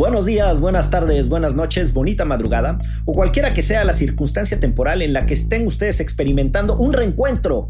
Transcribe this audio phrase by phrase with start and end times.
[0.00, 5.02] Buenos días, buenas tardes, buenas noches, bonita madrugada o cualquiera que sea la circunstancia temporal
[5.02, 7.68] en la que estén ustedes experimentando un reencuentro,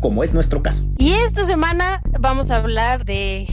[0.00, 0.82] como es nuestro caso.
[0.98, 3.46] Y esta semana vamos a hablar de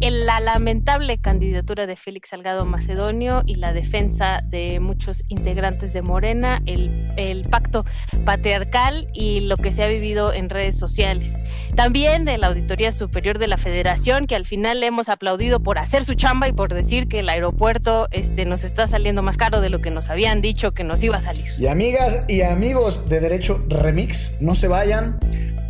[0.00, 6.58] la lamentable candidatura de Félix Salgado Macedonio y la defensa de muchos integrantes de Morena,
[6.66, 7.84] el, el pacto
[8.24, 11.32] patriarcal y lo que se ha vivido en redes sociales.
[11.76, 15.78] También de la Auditoría Superior de la Federación, que al final le hemos aplaudido por
[15.78, 19.60] hacer su chamba y por decir que el aeropuerto este, nos está saliendo más caro
[19.60, 21.46] de lo que nos habían dicho que nos iba a salir.
[21.58, 25.18] Y amigas y amigos de Derecho Remix, no se vayan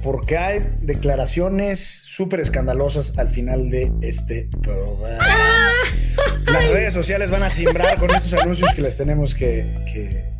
[0.03, 5.25] porque hay declaraciones súper escandalosas al final de este programa.
[6.47, 9.73] Las redes sociales van a simbrar con estos anuncios que les tenemos que,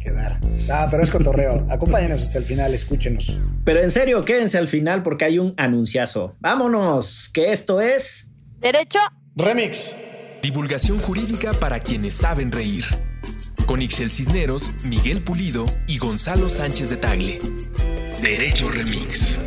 [0.03, 0.41] que, dar.
[0.69, 1.65] Ah, pero es cotorreo.
[1.71, 3.39] Acompáñenos hasta el final, escúchenos.
[3.65, 6.37] Pero en serio, quédense al final porque hay un anunciazo.
[6.41, 8.29] Vámonos, que esto es...
[8.59, 8.99] Derecho
[9.37, 9.95] Remix.
[10.43, 12.85] Divulgación jurídica para quienes saben reír.
[13.71, 17.39] Con Ixel Cisneros, Miguel Pulido y Gonzalo Sánchez de Tagle.
[18.21, 19.39] Derecho Remix.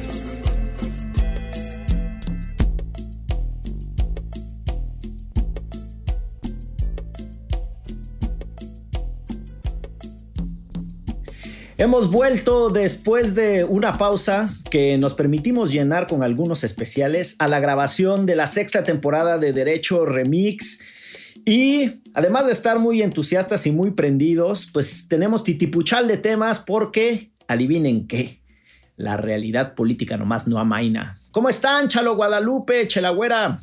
[11.78, 17.60] Hemos vuelto después de una pausa que nos permitimos llenar con algunos especiales a la
[17.60, 20.80] grabación de la sexta temporada de Derecho Remix.
[21.46, 27.32] Y además de estar muy entusiastas y muy prendidos, pues tenemos titipuchal de temas porque,
[27.48, 28.42] adivinen qué,
[28.96, 31.20] la realidad política nomás no amaina.
[31.32, 33.60] ¿Cómo están, Chalo Guadalupe, Chelagüera?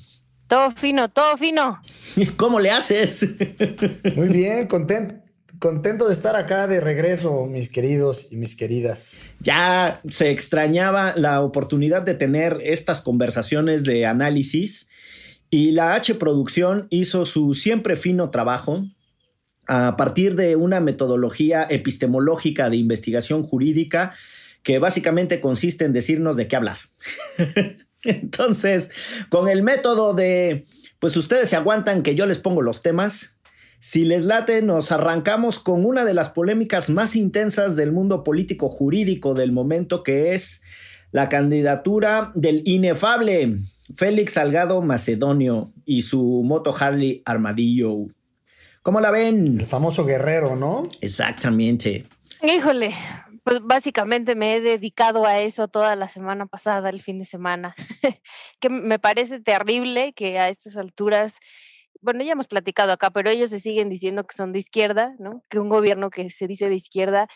[0.46, 1.80] Todo fino, todo fino.
[2.36, 3.26] ¿Cómo le haces?
[4.16, 5.20] Muy bien, contento
[5.60, 9.18] contento de estar acá de regreso, mis queridos y mis queridas.
[9.40, 14.88] Ya se extrañaba la oportunidad de tener estas conversaciones de análisis
[15.50, 18.84] y la H Producción hizo su siempre fino trabajo
[19.66, 24.14] a partir de una metodología epistemológica de investigación jurídica
[24.62, 26.78] que básicamente consiste en decirnos de qué hablar.
[28.02, 28.90] Entonces,
[29.28, 30.66] con el método de,
[30.98, 33.34] pues ustedes se aguantan que yo les pongo los temas,
[33.78, 38.68] si les late, nos arrancamos con una de las polémicas más intensas del mundo político
[38.68, 40.60] jurídico del momento, que es
[41.12, 43.60] la candidatura del inefable
[43.96, 48.06] Félix Salgado Macedonio y su moto Harley Armadillo.
[48.82, 49.58] ¿Cómo la ven?
[49.58, 50.84] El famoso guerrero, ¿no?
[51.00, 52.06] Exactamente.
[52.42, 52.94] Híjole,
[53.44, 57.74] pues básicamente me he dedicado a eso toda la semana pasada, el fin de semana,
[58.60, 61.38] que me parece terrible que a estas alturas
[62.02, 65.44] bueno, ya hemos platicado acá, pero ellos se siguen diciendo que son de izquierda, ¿no?
[65.50, 67.28] Que un gobierno que se dice de izquierda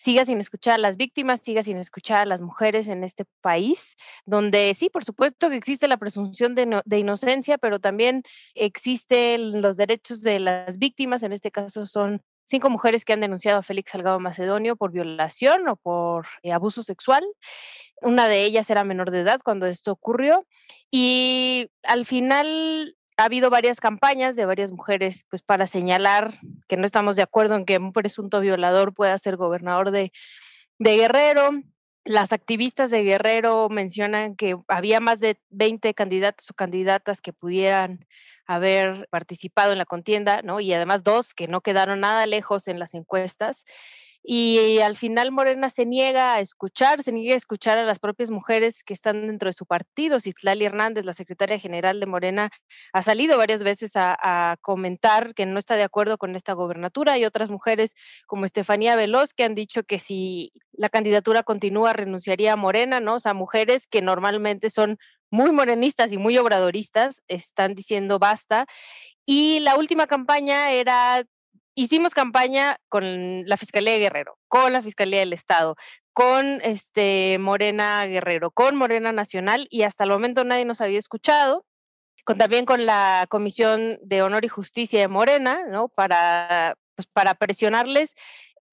[0.00, 3.96] siga sin escuchar a las víctimas, siga sin escuchar a las mujeres en este país,
[4.24, 8.22] donde sí, por supuesto que existe la presunción de, inocencia, pero también
[8.54, 13.58] existen los derechos de las víctimas, en este caso son cinco mujeres que han denunciado
[13.58, 17.24] a Félix Salgado Macedonio por violación o por eh, abuso sexual.
[18.00, 20.46] Una de ellas era menor de edad cuando esto ocurrió
[20.90, 26.34] y al final ha habido varias campañas de varias mujeres pues para señalar
[26.68, 30.12] que no estamos de acuerdo en que un presunto violador pueda ser gobernador de,
[30.78, 31.50] Guerrero.
[32.04, 38.06] Las activistas de Guerrero mencionan que había más de 20 candidatos o candidatas que pudieran
[38.46, 40.60] haber participado en la contienda, ¿no?
[40.60, 43.64] Y además dos que no quedaron nada lejos en las encuestas
[44.22, 48.30] y al final Morena se niega a escuchar, se niega a escuchar a las propias
[48.30, 50.20] mujeres que están dentro de su partido.
[50.20, 52.50] Citlali Hernández, la secretaria general de Morena,
[52.92, 57.16] ha salido varias veces a, a, comentar que no está de acuerdo con esta gobernatura
[57.18, 57.94] y otras mujeres
[58.26, 63.14] como Estefanía Veloz que han dicho que si la candidatura continúa renunciaría a Morena, ¿no?
[63.14, 64.98] O sea, mujeres que normalmente son
[65.30, 68.66] muy morenistas y muy obradoristas están diciendo basta.
[69.24, 71.24] Y la última campaña era
[71.74, 75.76] hicimos campaña con la Fiscalía de Guerrero, con la Fiscalía del Estado,
[76.12, 81.64] con este Morena Guerrero, con Morena Nacional y hasta el momento nadie nos había escuchado.
[82.24, 85.88] Con, también con la Comisión de Honor y Justicia de Morena, ¿no?
[85.88, 88.12] Para, pues, para presionarles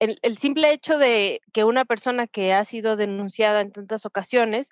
[0.00, 4.68] el, el, simple hecho de que una persona que ha sido denunciada en tantas ocasiones,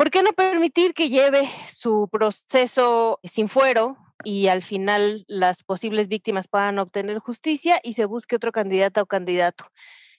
[0.00, 6.08] ¿por qué no permitir que lleve su proceso sin fuero, y al final las posibles
[6.08, 9.66] víctimas puedan obtener justicia y se busque otro candidato o candidato.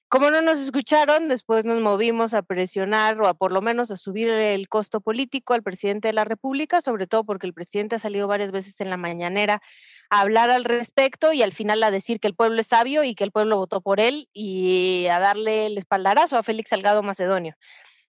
[0.07, 3.97] Como no nos escucharon, después nos movimos a presionar o a por lo menos a
[3.97, 7.99] subir el costo político al presidente de la República, sobre todo porque el presidente ha
[7.99, 9.63] salido varias veces en la mañanera
[10.11, 13.15] a hablar al respecto y al final a decir que el pueblo es sabio y
[13.15, 17.55] que el pueblo votó por él y a darle el espaldarazo a Félix Salgado Macedonio.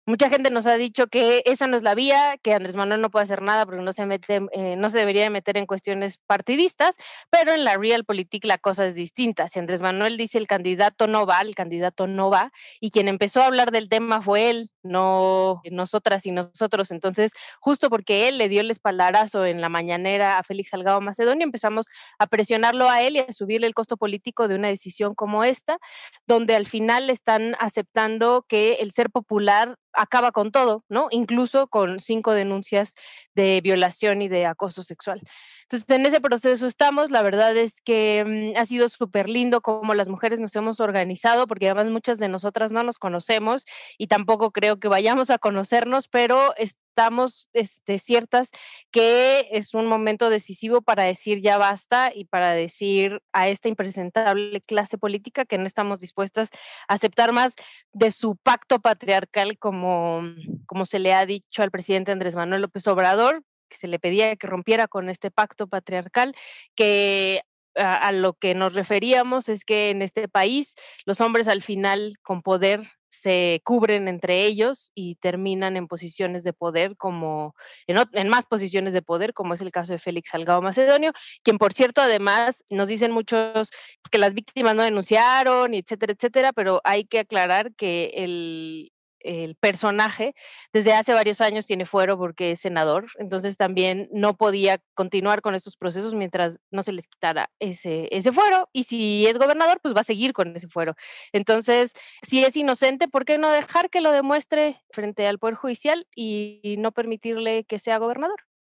[0.04, 3.10] Mucha gente nos ha dicho que esa no es la vía, que Andrés Manuel no
[3.10, 6.96] puede hacer nada porque no se mete, eh, no se debería meter en cuestiones partidistas,
[7.30, 9.48] pero en la realpolitik la cosa es distinta.
[9.48, 12.50] Si Andrés Manuel dice el candidato no va, el candidato no va,
[12.80, 16.90] y quien empezó a hablar del tema fue él, no nosotras y nosotros.
[16.90, 21.44] Entonces, justo porque él le dio el espaldarazo en la mañanera a Félix Salgado Macedonio,
[21.44, 21.86] empezamos
[22.18, 25.78] a presionarlo a él y a subirle el costo político de una decisión como esta,
[26.26, 31.08] donde al final están aceptando que el ser popular acaba con todo, ¿no?
[31.10, 32.94] Incluso con cinco denuncias
[33.34, 35.20] de violación y de acoso sexual.
[35.62, 37.10] Entonces, en ese proceso estamos.
[37.10, 41.46] La verdad es que mm, ha sido súper lindo cómo las mujeres nos hemos organizado,
[41.46, 43.64] porque además muchas de nosotras no nos conocemos
[43.98, 46.54] y tampoco creo que vayamos a conocernos, pero
[46.92, 48.50] estamos este, ciertas
[48.90, 54.60] que es un momento decisivo para decir ya basta y para decir a esta impresentable
[54.60, 56.50] clase política que no estamos dispuestas
[56.88, 57.54] a aceptar más
[57.92, 60.22] de su pacto patriarcal como,
[60.66, 64.36] como se le ha dicho al presidente Andrés Manuel López Obrador, que se le pedía
[64.36, 66.34] que rompiera con este pacto patriarcal,
[66.74, 67.40] que
[67.74, 70.74] a, lo que nos referíamos es que en este país
[71.06, 76.52] los hombres al final con poder se cubren entre ellos y terminan en posiciones de
[76.52, 77.54] poder como
[77.86, 81.12] en, más posiciones de poder como es el caso de Félix Salgado Macedonio
[81.42, 83.70] quien por cierto además nos dicen muchos
[84.10, 88.92] que las víctimas no denunciaron etcétera etcétera pero hay que aclarar que el
[89.24, 90.34] el personaje,
[90.72, 95.54] desde hace varios años tiene fuero porque es senador, entonces también no podía continuar con
[95.54, 99.94] estos procesos mientras no se les quitara ese, ese fuero y si es gobernador, pues
[99.94, 100.94] va a seguir con ese fuero.
[101.32, 101.92] Entonces,
[102.22, 106.76] si es inocente, ¿por qué no dejar que lo demuestre frente al Poder Judicial y
[106.78, 108.51] no permitirle que sea gobernador?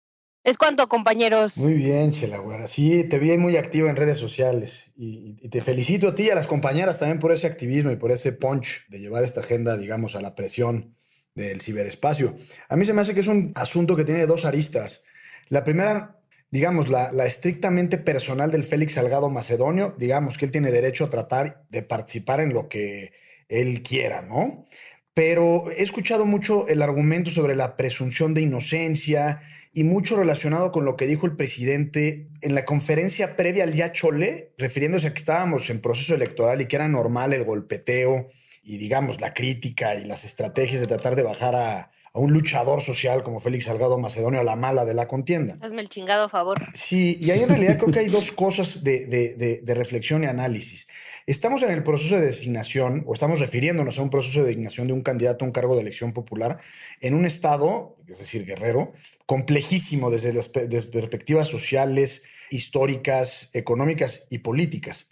[0.43, 1.55] Es cuanto, compañeros.
[1.57, 2.67] Muy bien, Chelaguara.
[2.67, 6.35] Sí, te vi muy activa en redes sociales y, te felicito a ti y a
[6.35, 10.15] las compañeras también por ese activismo y por ese punch de llevar esta agenda, digamos,
[10.15, 10.95] a la presión
[11.35, 12.35] del ciberespacio.
[12.69, 15.03] A mí se me hace que es un asunto que tiene dos aristas.
[15.49, 20.71] La primera, digamos, la, la estrictamente personal del Félix Salgado Macedonio, digamos que él tiene
[20.71, 23.11] derecho a tratar de participar en lo que
[23.47, 24.65] él quiera, ¿no?
[25.13, 29.41] Pero he escuchado mucho el argumento sobre la presunción de inocencia
[29.73, 33.91] y mucho relacionado con lo que dijo el presidente en la conferencia previa al Ya
[33.91, 38.27] Chole, refiriéndose a que estábamos en proceso electoral y que era normal el golpeteo
[38.63, 42.81] y digamos la crítica y las estrategias de tratar de bajar a, a un luchador
[42.81, 45.57] social como Félix Salgado Macedonio a la mala de la contienda.
[45.61, 46.57] Hazme el chingado favor.
[46.73, 50.27] Sí, y ahí en realidad creo que hay dos cosas de, de, de, reflexión y
[50.27, 50.87] análisis.
[51.25, 54.93] Estamos en el proceso de designación, o estamos refiriéndonos a un proceso de designación de
[54.93, 56.59] un candidato a un cargo de elección popular
[56.99, 58.91] en un estado, es decir, guerrero,
[59.25, 65.07] complejísimo desde las perspectivas sociales, históricas, económicas y políticas.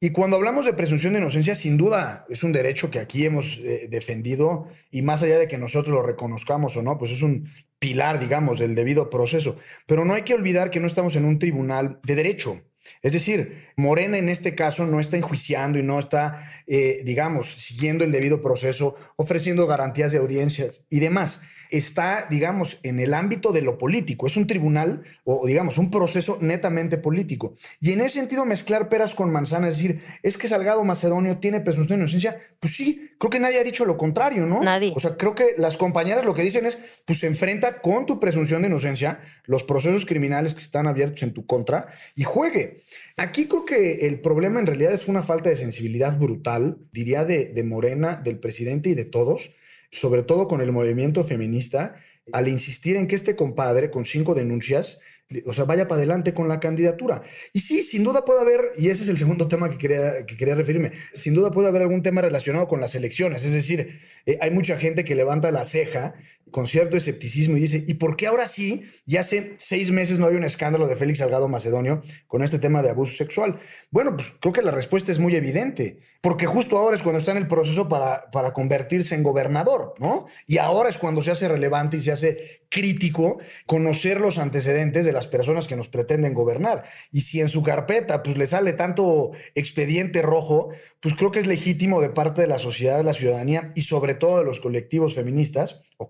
[0.00, 3.58] Y cuando hablamos de presunción de inocencia, sin duda es un derecho que aquí hemos
[3.58, 7.50] eh, defendido y más allá de que nosotros lo reconozcamos o no, pues es un
[7.78, 9.56] pilar, digamos, del debido proceso.
[9.86, 12.62] Pero no hay que olvidar que no estamos en un tribunal de derecho.
[13.02, 18.04] Es decir, Morena en este caso no está enjuiciando y no está, eh, digamos, siguiendo
[18.04, 21.40] el debido proceso, ofreciendo garantías de audiencias y demás
[21.70, 24.26] está, digamos, en el ámbito de lo político.
[24.26, 27.54] Es un tribunal o, digamos, un proceso netamente político.
[27.80, 31.60] Y en ese sentido, mezclar peras con manzanas, es decir, es que Salgado Macedonio tiene
[31.60, 32.38] presunción de inocencia.
[32.60, 34.62] Pues sí, creo que nadie ha dicho lo contrario, ¿no?
[34.62, 34.92] Nadie.
[34.94, 38.20] O sea, creo que las compañeras lo que dicen es, pues se enfrenta con tu
[38.20, 42.75] presunción de inocencia los procesos criminales que están abiertos en tu contra y juegue.
[43.16, 47.62] Aquí creo que el problema en realidad es una falta de sensibilidad brutal, diría, de,
[47.64, 49.54] Morena, del presidente y de todos
[49.90, 51.94] sobre todo con el movimiento feminista,
[52.32, 54.98] al insistir en que este compadre, con cinco denuncias,
[55.44, 57.22] o sea, vaya para adelante con la candidatura.
[57.52, 60.36] Y sí, sin duda puede haber, y ese es el segundo tema que quería, que
[60.36, 63.44] quería referirme, sin duda puede haber algún tema relacionado con las elecciones.
[63.44, 63.88] Es decir,
[64.26, 66.14] eh, hay mucha gente que levanta la ceja
[66.50, 68.84] con cierto escepticismo y dice, ¿y por qué ahora sí?
[69.04, 72.82] Y hace seis meses no había un escándalo de Félix Salgado Macedonio con este tema
[72.82, 73.58] de abuso sexual.
[73.90, 77.32] Bueno, pues creo que la respuesta es muy evidente, porque justo ahora es cuando está
[77.32, 80.26] en el proceso para, para convertirse en gobernador, ¿no?
[80.46, 85.12] Y ahora es cuando se hace relevante y se hace crítico conocer los antecedentes de
[85.12, 86.84] las personas que nos pretenden gobernar.
[87.10, 91.46] Y si en su carpeta pues le sale tanto expediente rojo, pues creo que es
[91.46, 95.14] legítimo de parte de la sociedad, de la ciudadanía y sobre todo de los colectivos
[95.14, 96.08] feministas o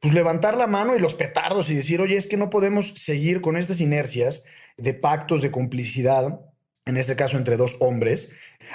[0.00, 3.40] pues levantar la mano y los petardos y decir, oye, es que no podemos seguir
[3.40, 4.44] con estas inercias
[4.76, 6.40] de pactos de complicidad,
[6.84, 8.28] en este caso entre dos hombres,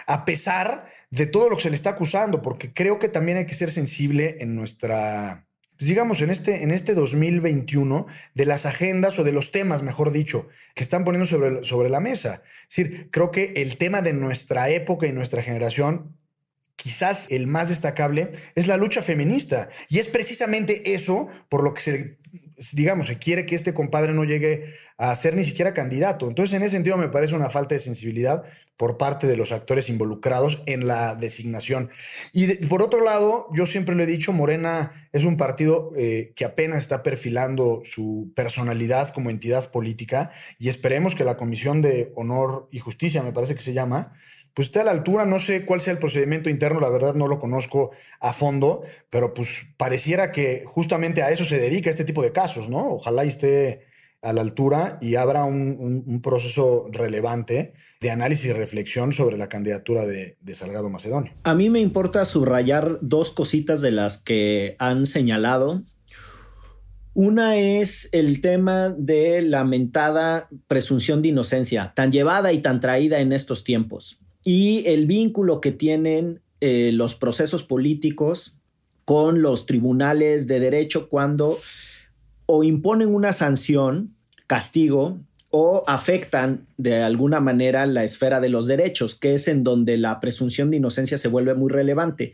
[0.07, 3.45] a pesar de todo lo que se le está acusando, porque creo que también hay
[3.45, 5.45] que ser sensible en nuestra
[5.79, 10.11] pues, digamos, en este, en este 2021, de las agendas o de los temas, mejor
[10.11, 12.41] dicho, que están poniendo sobre, sobre la mesa.
[12.67, 16.18] Es decir, creo que el tema de nuestra época y nuestra generación
[16.81, 19.67] quizás el más destacable, es la lucha feminista.
[19.89, 22.17] Y es precisamente eso por lo que se,
[22.71, 26.27] digamos, se quiere que este compadre no llegue a ser ni siquiera candidato.
[26.27, 28.43] Entonces, en ese sentido, me parece una falta de sensibilidad
[28.77, 31.89] por parte de los actores involucrados en la designación.
[32.31, 36.45] Y por otro lado, yo siempre lo he dicho, Morena es un partido eh, que
[36.45, 42.69] apenas está perfilando su personalidad como entidad política y esperemos que la Comisión de Honor
[42.71, 44.13] y Justicia, me parece que se llama,
[44.53, 47.27] pues esté a la altura, no sé cuál sea el procedimiento interno, la verdad no
[47.27, 52.21] lo conozco a fondo, pero pues pareciera que justamente a eso se dedica este tipo
[52.21, 52.89] de casos, ¿no?
[52.95, 53.87] Ojalá esté
[54.21, 60.05] a la altura y abra un, proceso relevante de análisis y reflexión sobre la candidatura
[60.05, 61.31] de, de, Salgado Macedonio.
[61.43, 65.83] A mí me importa subrayar dos cositas de las que han señalado.
[67.13, 73.19] Una es el tema de la mentada presunción de inocencia, tan llevada y tan traída
[73.19, 78.57] en estos tiempos y el vínculo que tienen eh, los procesos políticos
[79.05, 81.57] con los tribunales de derecho cuando
[82.45, 84.15] o imponen una sanción,
[84.47, 85.19] castigo,
[85.51, 90.19] o afectan de alguna manera la esfera de los derechos, que es en donde la
[90.19, 92.33] presunción de inocencia se vuelve muy relevante.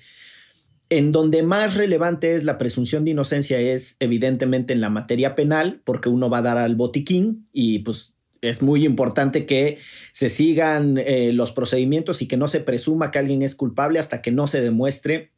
[0.89, 5.81] En donde más relevante es la presunción de inocencia es evidentemente en la materia penal,
[5.83, 8.14] porque uno va a dar al botiquín y pues
[8.49, 9.79] es muy importante que
[10.11, 14.21] se sigan eh, los procedimientos y que no se presuma que alguien es culpable hasta
[14.21, 15.31] que no se demuestre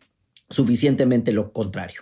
[0.50, 2.02] suficientemente lo contrario.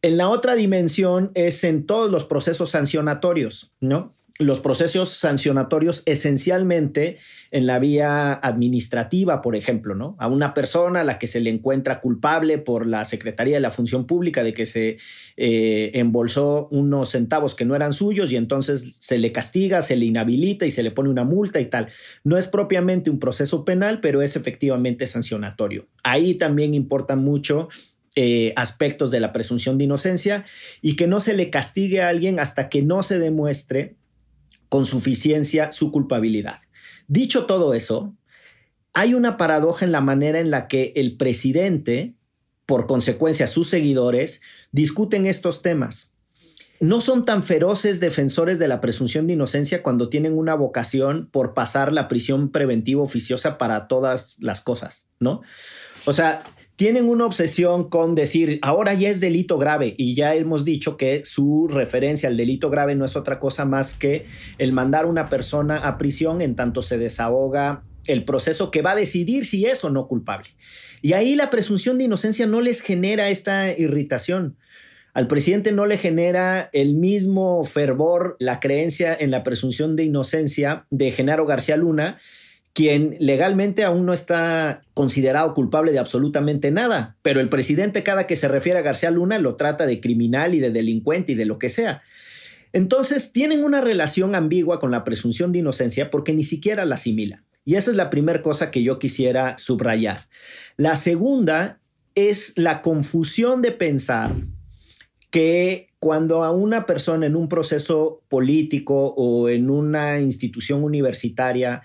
[0.00, 4.14] En la otra dimensión es en todos los procesos sancionatorios, ¿no?
[4.38, 7.18] Los procesos sancionatorios esencialmente
[7.50, 10.14] en la vía administrativa, por ejemplo, ¿no?
[10.20, 13.72] A una persona a la que se le encuentra culpable por la Secretaría de la
[13.72, 14.98] Función Pública de que se
[15.36, 20.06] eh, embolsó unos centavos que no eran suyos y entonces se le castiga, se le
[20.06, 21.88] inhabilita y se le pone una multa y tal.
[22.22, 25.88] No es propiamente un proceso penal, pero es efectivamente sancionatorio.
[26.04, 27.68] Ahí también importa mucho
[28.14, 30.44] eh, aspectos de la presunción de inocencia
[30.80, 33.97] y que no se le castigue a alguien hasta que no se demuestre
[34.68, 36.60] con suficiencia su culpabilidad.
[37.06, 38.14] Dicho todo eso,
[38.92, 42.14] hay una paradoja en la manera en la que el presidente,
[42.66, 44.40] por consecuencia sus seguidores,
[44.72, 46.10] discuten estos temas.
[46.80, 51.54] No son tan feroces defensores de la presunción de inocencia cuando tienen una vocación por
[51.54, 55.42] pasar la prisión preventiva oficiosa para todas las cosas, ¿no?
[56.06, 56.44] O sea,
[56.78, 61.24] tienen una obsesión con decir, ahora ya es delito grave y ya hemos dicho que
[61.24, 64.26] su referencia al delito grave no es otra cosa más que
[64.58, 68.92] el mandar a una persona a prisión en tanto se desahoga el proceso que va
[68.92, 70.50] a decidir si es o no culpable.
[71.02, 74.56] Y ahí la presunción de inocencia no les genera esta irritación.
[75.14, 80.86] Al presidente no le genera el mismo fervor la creencia en la presunción de inocencia
[80.90, 82.18] de Genaro García Luna,
[82.72, 88.36] quien legalmente aún no está considerado culpable de absolutamente nada, pero el presidente cada que
[88.36, 91.58] se refiere a García Luna lo trata de criminal y de delincuente y de lo
[91.58, 92.02] que sea.
[92.72, 97.44] Entonces tienen una relación ambigua con la presunción de inocencia porque ni siquiera la asimilan.
[97.64, 100.28] Y esa es la primera cosa que yo quisiera subrayar.
[100.76, 101.80] La segunda
[102.14, 104.34] es la confusión de pensar
[105.30, 111.82] que cuando a una persona en un proceso político o en una institución universitaria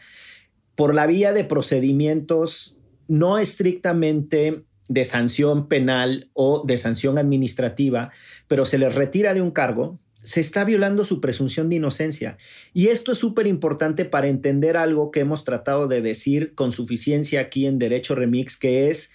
[0.75, 2.77] por la vía de procedimientos
[3.07, 8.11] no estrictamente de sanción penal o de sanción administrativa,
[8.47, 12.37] pero se les retira de un cargo, se está violando su presunción de inocencia.
[12.73, 17.41] Y esto es súper importante para entender algo que hemos tratado de decir con suficiencia
[17.41, 19.11] aquí en Derecho Remix, que es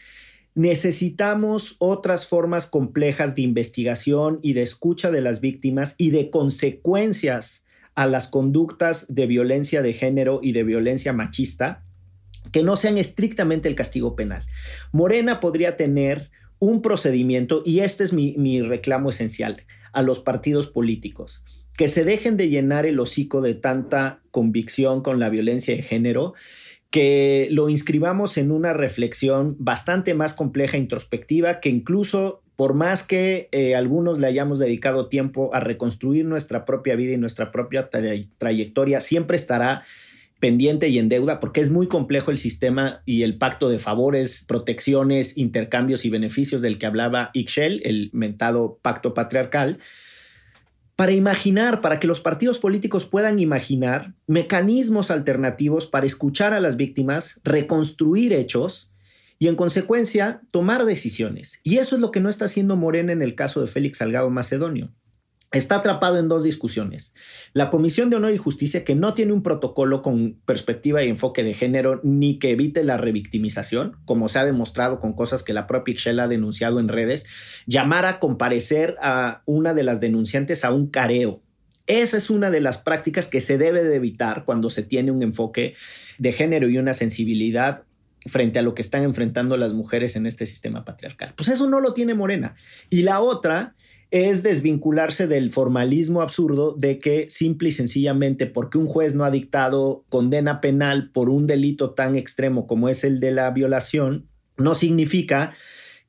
[0.54, 7.64] necesitamos otras formas complejas de investigación y de escucha de las víctimas y de consecuencias
[7.98, 11.82] a las conductas de violencia de género y de violencia machista
[12.52, 14.44] que no sean estrictamente el castigo penal.
[14.92, 21.42] Morena podría tener un procedimiento, y este es mi, reclamo esencial, a los partidos políticos,
[21.76, 26.34] que se dejen de llenar el hocico de tanta convicción con la violencia de género
[26.90, 33.04] que lo inscribamos en una reflexión bastante más compleja e introspectiva que incluso por más
[33.04, 37.88] que eh, algunos le hayamos dedicado tiempo a reconstruir nuestra propia vida y nuestra propia
[37.88, 39.84] trayectoria, siempre estará
[40.40, 44.44] pendiente y en deuda porque es muy complejo el sistema y el pacto de favores,
[44.44, 49.78] protecciones, intercambios y beneficios del que hablaba Ixchel, el mentado pacto patriarcal,
[50.96, 56.76] para imaginar, para que los partidos políticos puedan imaginar mecanismos alternativos para escuchar a las
[56.76, 58.87] víctimas, reconstruir hechos
[59.38, 61.60] y en consecuencia tomar decisiones.
[61.62, 64.30] Y eso es lo que no está haciendo Morena en el caso de Félix Salgado
[64.30, 64.92] Macedonio.
[65.50, 67.14] está atrapado en dos discusiones.
[67.54, 71.42] La Comisión de Honor y Justicia, que no tiene un protocolo con perspectiva y enfoque
[71.42, 75.66] de género ni que evite la revictimización, como se ha demostrado con cosas que la
[75.66, 77.24] propia Ixchel ha denunciado en redes,
[77.66, 81.42] llamar a comparecer a una de las denunciantes a un careo.
[81.86, 85.22] Esa es una de las prácticas que se debe de evitar cuando se tiene un
[85.22, 85.74] enfoque
[86.18, 87.84] de género y una sensibilidad
[88.26, 91.34] frente a lo que están enfrentando las mujeres en este sistema patriarcal.
[91.36, 92.56] Pues eso no lo tiene Morena.
[92.90, 93.74] Y la otra
[94.10, 99.30] es desvincularse del formalismo absurdo de que simple y sencillamente porque un juez no ha
[99.30, 104.74] dictado condena penal por un delito tan extremo como es el de la violación, no
[104.74, 105.54] significa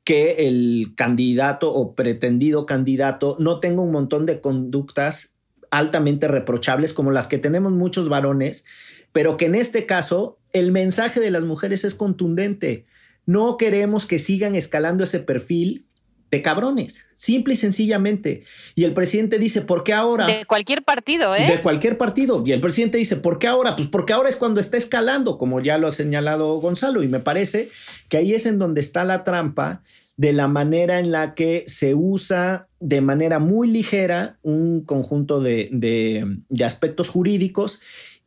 [0.02, 5.34] que el candidato o pretendido candidato no tenga un montón de conductas
[5.70, 8.64] altamente reprochables como las que tenemos muchos varones,
[9.12, 12.86] pero que en este caso el mensaje de las mujeres es contundente.
[13.26, 15.86] No queremos que sigan escalando ese perfil
[16.30, 18.44] de cabrones, simple y sencillamente.
[18.76, 20.26] Y el presidente dice, ¿por qué ahora?
[20.26, 21.46] De cualquier partido, ¿eh?
[21.46, 22.42] De cualquier partido.
[22.46, 23.74] Y el presidente dice, ¿por qué ahora?
[23.74, 27.02] Pues porque ahora es cuando está escalando, como ya lo ha señalado Gonzalo.
[27.02, 27.68] Y me parece
[28.08, 29.82] que ahí es en donde está la trampa
[30.16, 35.68] de la manera en la que se usa de manera muy ligera un conjunto de,
[35.72, 37.80] de, de aspectos jurídicos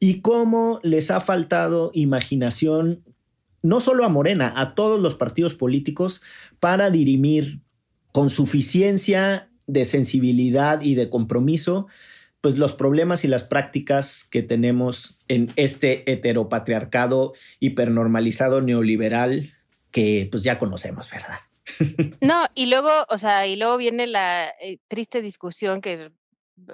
[0.03, 3.05] y cómo les ha faltado imaginación
[3.61, 6.21] no solo a Morena, a todos los partidos políticos
[6.59, 7.61] para dirimir
[8.11, 11.87] con suficiencia de sensibilidad y de compromiso,
[12.41, 17.31] pues los problemas y las prácticas que tenemos en este heteropatriarcado
[17.61, 19.53] hipernormalizado neoliberal
[19.91, 21.39] que pues ya conocemos, ¿verdad?
[22.19, 26.11] No, y luego, o sea, y luego viene la eh, triste discusión que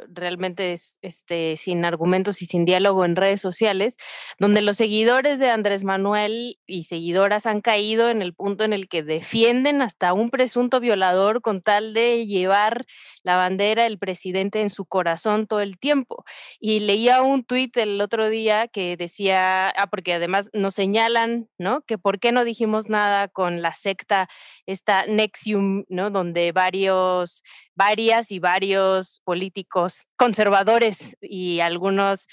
[0.09, 3.97] realmente es, este, sin argumentos y sin diálogo en redes sociales,
[4.39, 8.87] donde los seguidores de Andrés Manuel y seguidoras han caído en el punto en el
[8.87, 12.85] que defienden hasta un presunto violador con tal de llevar
[13.23, 16.25] la bandera del presidente en su corazón todo el tiempo.
[16.59, 21.81] Y leía un tuit el otro día que decía, ah, porque además nos señalan, ¿no?
[21.81, 24.29] Que por qué no dijimos nada con la secta,
[24.65, 26.09] esta Nexium, ¿no?
[26.09, 27.43] Donde varios
[27.79, 29.78] varias y varios políticos
[30.15, 32.27] conservadores y algunos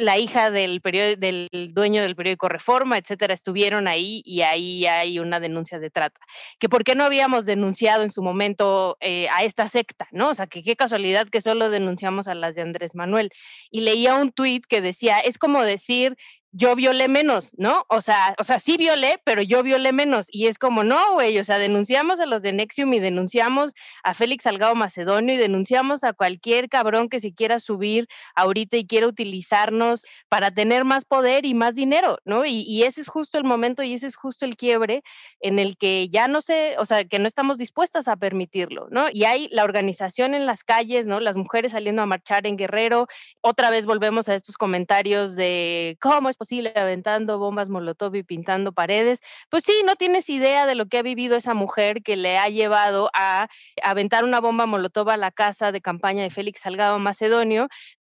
[0.00, 0.80] la hija del,
[1.18, 6.20] del dueño del periódico Reforma, etcétera, estuvieron ahí y ahí hay una denuncia de trata.
[6.58, 10.30] Que por qué no habíamos denunciado en su momento eh, a esta secta, ¿no?
[10.30, 13.30] O sea, qué casualidad que solo denunciamos a las de Andrés Manuel.
[13.70, 16.16] Y leía un tuit que decía, es como decir
[16.52, 17.84] yo violé menos, ¿no?
[17.88, 20.26] O sea, o sea, sí violé, pero yo violé menos.
[20.30, 24.14] Y es como, no, güey, o sea, denunciamos a los de Nexium y denunciamos a
[24.14, 29.06] Félix Salgado Macedonio y denunciamos a cualquier cabrón que se quiera subir ahorita y quiera
[29.06, 32.44] utilizarnos para tener más poder y más dinero, ¿no?
[32.44, 35.02] Y, y ese es justo el momento y ese es justo el quiebre
[35.40, 39.06] en el que ya no sé, o sea, que no estamos dispuestas a permitirlo, ¿no?
[39.12, 41.20] Y hay la organización en las calles, ¿no?
[41.20, 43.06] Las mujeres saliendo a marchar en Guerrero.
[43.40, 48.72] Otra vez volvemos a estos comentarios de cómo es posible aventando bombas molotov y pintando
[48.72, 49.20] paredes.
[49.50, 52.48] Pues sí, no tienes idea de lo que ha vivido esa mujer que le ha
[52.48, 53.48] llevado a
[53.82, 57.68] aventar una bomba molotov a la casa de campaña de Félix Salgado Macedonio,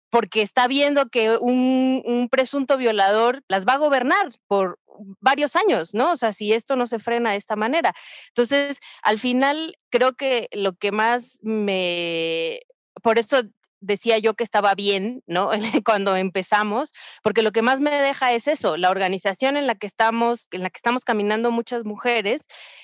[0.09, 4.79] porque está viendo que un, un, presunto violador las va a gobernar por
[5.19, 6.13] varios años, ¿no?
[6.13, 7.93] O sea, si esto no se frena de esta manera.
[8.29, 12.61] Entonces, al final, creo que lo que más me...
[13.03, 13.43] Por esto
[13.81, 15.51] decía yo que estaba bien, ¿no?
[15.85, 19.87] Cuando empezamos, porque lo que más me deja es eso, la organización en la que
[19.87, 22.41] estamos, en la que estamos caminando muchas mujeres,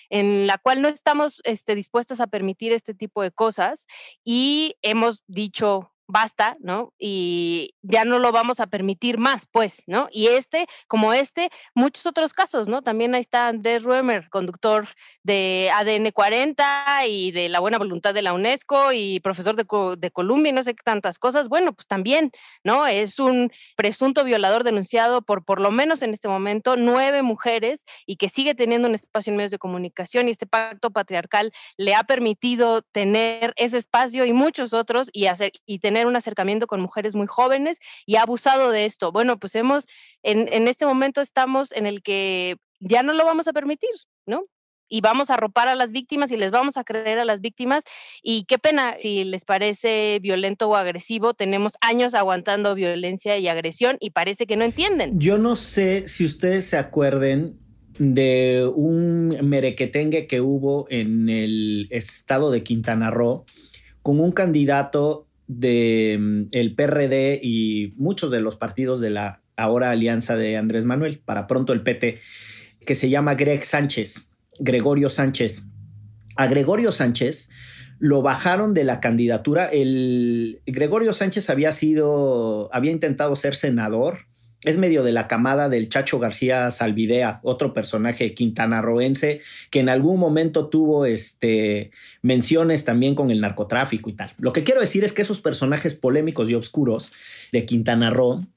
[0.10, 3.86] en la cual no estamos este, dispuestas a permitir este tipo de cosas
[4.24, 6.94] y hemos dicho basta, ¿no?
[6.98, 10.08] Y ya no lo vamos a permitir más, pues, ¿no?
[10.12, 12.82] Y este, como este, muchos otros casos, ¿no?
[12.82, 14.88] También ahí está Andrés Ruemer, conductor
[15.24, 19.66] de ADN 40 y de la buena voluntad de la UNESCO y profesor de,
[19.98, 21.50] de Columbia y no sé qué tantas cosas.
[21.50, 22.32] Bueno, pues también,
[22.64, 22.88] ¿no?
[22.88, 28.16] Es un presunto violador denunciado por, por lo menos en este momento, nueve mujeres y
[28.16, 32.04] que sigue teniendo un espacio en medios de comunicación y este pacto patriarcal le ha
[32.04, 37.16] permitido tener ese espacio y muchos otros y hacer y tener un acercamiento con mujeres
[37.16, 39.12] muy jóvenes y ha abusado de esto.
[39.12, 39.88] Bueno, pues hemos,
[40.24, 43.90] en, en este momento estamos en el que ya no lo vamos a permitir,
[44.26, 44.44] ¿no?
[44.90, 47.84] y vamos a arropar a las víctimas y les vamos a creer a las víctimas.
[48.24, 53.98] Y qué pena si les parece violento o agresivo, tenemos años aguantando violencia y agresión
[54.00, 55.20] y parece que no entienden.
[55.20, 57.60] Yo no sé si ustedes se acuerden
[58.00, 63.46] de un merequetengue que hubo en el estado de Quintana Roo
[64.04, 69.92] con un candidato del mm, el PRD y muchos de los partidos de la ahora
[69.92, 72.20] alianza de Andrés Manuel, para pronto el PT,
[72.86, 74.30] que se llama Greg Sánchez,
[74.60, 75.64] Gregorio Sánchez.
[76.36, 77.50] A Gregorio Sánchez
[78.00, 79.66] lo bajaron de la candidatura.
[79.66, 84.28] El Gregorio Sánchez había sido, había intentado ser senador.
[84.64, 90.20] Es medio de la camada del Chacho García Salvidea, otro personaje quintanarroense que en algún
[90.20, 91.92] momento tuvo este,
[92.24, 94.32] menciones también con el narcotráfico y tal.
[94.40, 97.12] Lo que quiero decir es que esos personajes polémicos y oscuros
[97.52, 98.48] de Quintana Roo,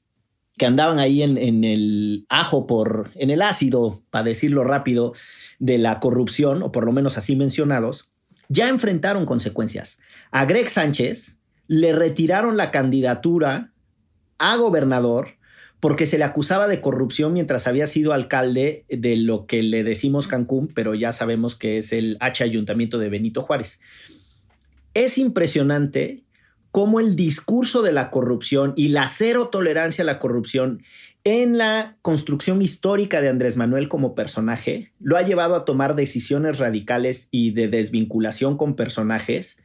[0.57, 5.13] que andaban ahí en, el ajo por, en el ácido, para decirlo rápido,
[5.59, 8.11] de la corrupción, o por lo menos así mencionados,
[8.49, 9.99] ya enfrentaron consecuencias.
[10.31, 11.37] A Greg Sánchez
[11.67, 13.71] le retiraron la candidatura
[14.39, 15.37] a gobernador
[15.81, 20.27] porque se le acusaba de corrupción mientras había sido alcalde de lo que le decimos
[20.27, 23.79] Cancún, pero ya sabemos que es el H ayuntamiento de Benito Juárez.
[24.93, 26.21] Es impresionante
[26.69, 30.83] cómo el discurso de la corrupción y la cero tolerancia a la corrupción
[31.23, 36.59] en la construcción histórica de Andrés Manuel como personaje lo ha llevado a tomar decisiones
[36.59, 39.57] radicales y de desvinculación con personajes,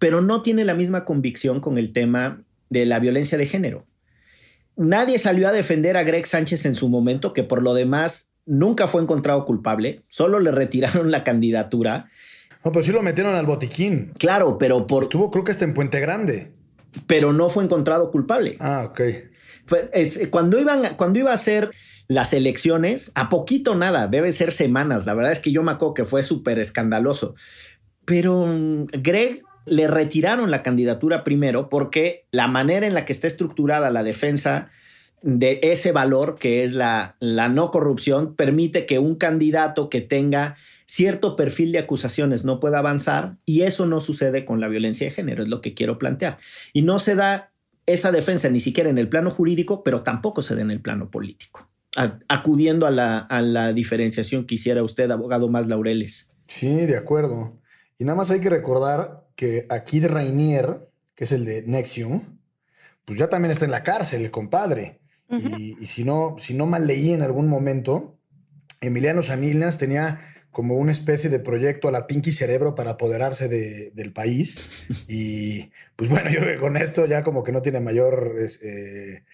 [0.00, 3.86] pero no tiene la misma convicción con el tema de la violencia de género.
[4.76, 8.86] Nadie salió a defender a Greg Sánchez en su momento, que por lo demás nunca
[8.86, 12.10] fue encontrado culpable, solo le retiraron la candidatura.
[12.64, 14.12] No, pero sí lo metieron al botiquín.
[14.18, 15.04] Claro, pero por...
[15.04, 16.52] Estuvo creo que hasta en Puente Grande.
[17.06, 18.56] Pero no fue encontrado culpable.
[18.60, 19.00] Ah, ok
[20.30, 21.70] cuando, iban, cuando iba a ser
[22.08, 25.06] las elecciones, a poquito nada, debe ser semanas.
[25.06, 27.34] La verdad es que yo me acuerdo que fue súper escandaloso.
[28.04, 33.26] Pero mm, Greg le retiraron la candidatura primero porque la manera en la que está
[33.26, 34.70] estructurada la defensa
[35.22, 40.54] de ese valor que es la, la no corrupción permite que un candidato que tenga
[40.86, 45.10] cierto perfil de acusaciones no pueda avanzar y eso no sucede con la violencia de
[45.10, 46.38] género, es lo que quiero plantear.
[46.72, 47.50] Y no se da
[47.86, 51.10] esa defensa ni siquiera en el plano jurídico, pero tampoco se da en el plano
[51.10, 51.68] político,
[52.28, 56.30] acudiendo a la, diferenciación que hiciera usted, abogado más Laureles.
[56.46, 57.58] Sí, de acuerdo.
[57.98, 60.76] Y nada más hay que recordar que aquí de Rainier,
[61.14, 62.38] que es el de Nexium,
[63.04, 65.00] pues ya también está en la cárcel, el compadre.
[65.28, 68.18] y, y, si, no, si no mal leí en algún momento,
[68.80, 70.20] Emiliano Sanilas tenía
[70.56, 74.58] como una especie de proyecto a la Pinky Cerebro para apoderarse del país.
[75.06, 79.24] Y pues bueno, yo creo que con esto ya como que no tiene mayor, eh,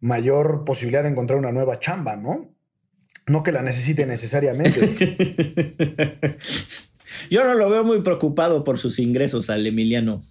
[0.00, 2.54] mayor posibilidad de encontrar una nueva chamba, ¿no?
[3.26, 4.94] No que la necesite necesariamente.
[7.30, 10.22] yo no lo veo muy preocupado por sus ingresos al Emiliano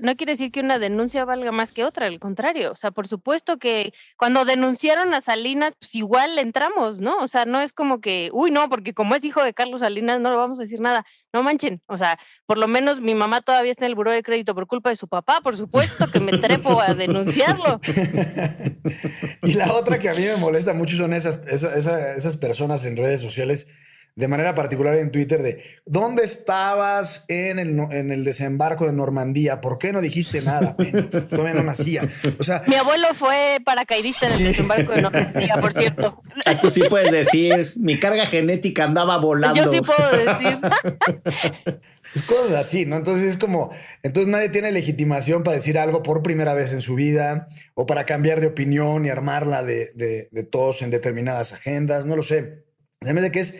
[0.00, 2.72] no quiere decir que una denuncia valga más que otra, al contrario.
[2.72, 7.18] O sea, por supuesto que cuando denunciaron a Salinas, pues igual entramos, ¿no?
[7.18, 10.20] O sea, no es como que, uy, no, porque como es hijo de Carlos Salinas,
[10.20, 11.06] no le vamos a decir nada.
[11.32, 11.82] No manchen.
[11.86, 14.66] O sea, por lo menos mi mamá todavía está en el buró de crédito por
[14.66, 17.80] culpa de su papá, por supuesto que me trepo a denunciarlo.
[19.42, 23.20] y la otra que a mí me molesta mucho son esas, esas personas en redes
[23.20, 23.68] sociales
[24.16, 29.60] de manera particular en Twitter de ¿dónde estabas en el, en el desembarco de Normandía?
[29.60, 30.74] ¿Por qué no dijiste nada?
[31.10, 32.08] Pues, todavía no nacía.
[32.38, 36.22] O sea, mi abuelo fue paracaidista en el desembarco de Normandía, por cierto.
[36.44, 39.62] Ah, tú sí puedes decir, mi carga genética andaba volando.
[39.62, 40.58] Yo sí puedo decir.
[42.14, 42.96] Es cosas así, ¿no?
[42.96, 43.70] Entonces es como,
[44.02, 48.06] entonces nadie tiene legitimación para decir algo por primera vez en su vida o para
[48.06, 52.64] cambiar de opinión y armarla de, de, todos en determinadas agendas, no lo sé.
[53.02, 53.56] Además de que es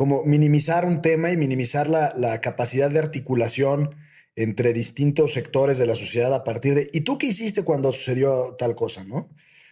[0.00, 3.96] como minimizar un tema y minimizar la, capacidad de articulación
[4.34, 8.56] entre distintos sectores de la sociedad a partir de, ¿y tú qué hiciste cuando sucedió
[8.58, 9.28] tal cosa, no?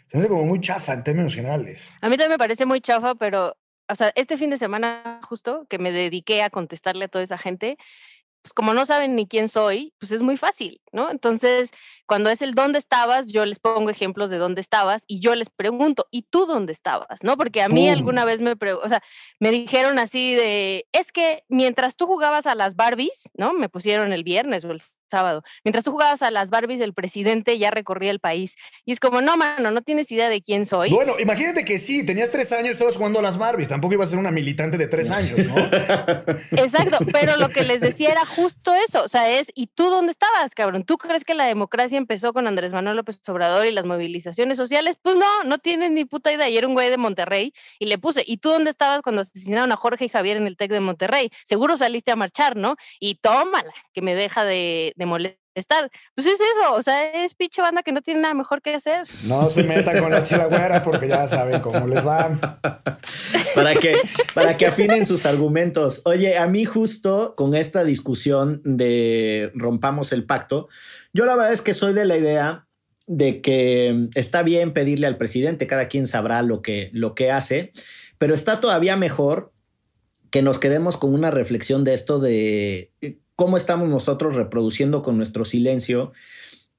[0.06, 1.90] Se me hace como muy chafa en términos generales.
[2.02, 3.56] A mí también me parece muy chafa, pero,
[3.88, 7.38] o sea, este fin de semana justo que me dediqué a contestarle a toda esa
[7.38, 7.78] gente,
[8.42, 11.10] pues como no saben ni quién soy, pues es muy fácil, ¿no?
[11.10, 11.70] Entonces,
[12.06, 15.50] cuando es el dónde estabas, yo les pongo ejemplos de dónde estabas y yo les
[15.50, 17.22] pregunto, ¿y tú dónde estabas?
[17.22, 17.36] ¿No?
[17.36, 19.02] Porque a mí alguna vez me, o sea,
[19.38, 23.52] me dijeron así de, es que mientras tú jugabas a las Barbies, ¿no?
[23.52, 25.42] Me pusieron el viernes o el sábado.
[25.64, 28.54] Mientras tú jugabas a las Barbies, el presidente ya recorría el país.
[28.84, 30.90] Y es como, no, mano, no tienes idea de quién soy.
[30.90, 33.68] Bueno, imagínate que sí, tenías tres años, estabas jugando a las Barbies.
[33.68, 35.56] Tampoco ibas a ser una militante de tres años, ¿no?
[36.52, 39.02] Exacto, pero lo que les decía era justo eso.
[39.04, 40.84] O sea, es, ¿y tú dónde estabas, cabrón?
[40.84, 44.96] ¿Tú crees que la democracia empezó con Andrés Manuel López Obrador y las movilizaciones sociales?
[45.00, 46.48] Pues no, no tienes ni puta idea.
[46.48, 49.72] Y era un güey de Monterrey y le puse, ¿y tú dónde estabas cuando asesinaron
[49.72, 51.30] a Jorge y Javier en el TEC de Monterrey?
[51.44, 52.76] Seguro saliste a marchar, ¿no?
[53.00, 55.90] Y tómala, que me deja de, de molestar estar.
[56.14, 59.06] Pues es eso, o sea, es pinche banda que no tiene nada mejor que hacer.
[59.24, 62.30] No se metan con la chilagüera porque ya saben cómo les va.
[63.54, 63.96] para que,
[64.34, 66.02] para que afinen sus argumentos.
[66.04, 70.68] Oye, a mí justo con esta discusión de rompamos el pacto,
[71.12, 72.66] yo la verdad es que soy de la idea
[73.06, 77.72] de que está bien pedirle al presidente, cada quien sabrá lo que, lo que hace,
[78.18, 79.52] pero está todavía mejor
[80.30, 82.92] que nos quedemos con una reflexión de esto de
[83.38, 86.10] cómo estamos nosotros reproduciendo con nuestro silencio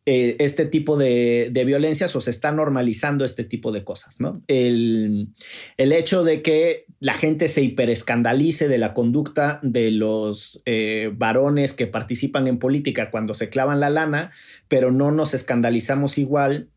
[0.05, 4.17] eh, este tipo de, violencias o se está normalizando este tipo de cosas.
[4.47, 5.29] El,
[5.77, 11.87] hecho de que la gente se hiperescandalice de la conducta de los eh, varones que
[11.87, 14.33] participan en política cuando se clavan la lana,
[14.67, 16.67] pero no nos escandalizamos igual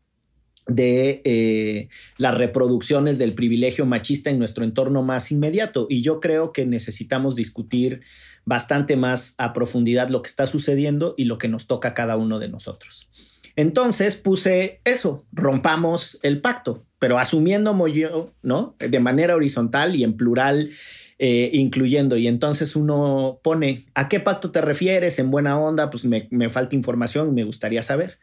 [0.67, 5.87] de eh, las reproducciones del privilegio machista en nuestro entorno más inmediato.
[5.89, 8.01] Y yo creo que necesitamos discutir
[8.45, 12.17] bastante más a profundidad lo que está sucediendo y lo que nos toca a cada
[12.17, 13.09] uno de nosotros.
[13.55, 18.75] Entonces puse eso, rompamos el pacto, pero asumiendo yo, ¿no?
[18.79, 20.71] De manera horizontal y en plural,
[21.19, 22.17] eh, incluyendo.
[22.17, 25.19] Y entonces uno pone, ¿a qué pacto te refieres?
[25.19, 28.17] En buena onda, pues me, me falta información y me gustaría saber.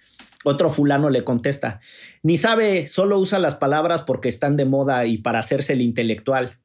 [0.44, 1.80] Otro fulano le contesta,
[2.22, 6.58] ni sabe, solo usa las palabras porque están de moda y para hacerse el intelectual.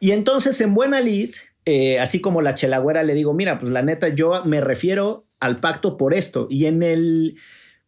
[0.00, 1.32] Y entonces en buena lid,
[1.64, 5.60] eh, así como la chelagüera le digo, mira, pues la neta, yo me refiero al
[5.60, 6.46] pacto por esto.
[6.50, 7.36] Y en el,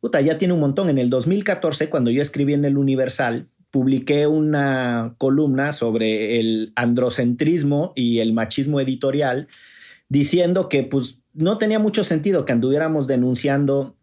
[0.00, 4.26] puta, ya tiene un montón, en el 2014, cuando yo escribí en el Universal, publiqué
[4.26, 9.48] una columna sobre el androcentrismo y el machismo editorial,
[10.08, 13.96] diciendo que pues no tenía mucho sentido que anduviéramos denunciando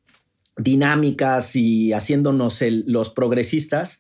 [0.58, 4.00] dinámicas y haciéndonos los progresistas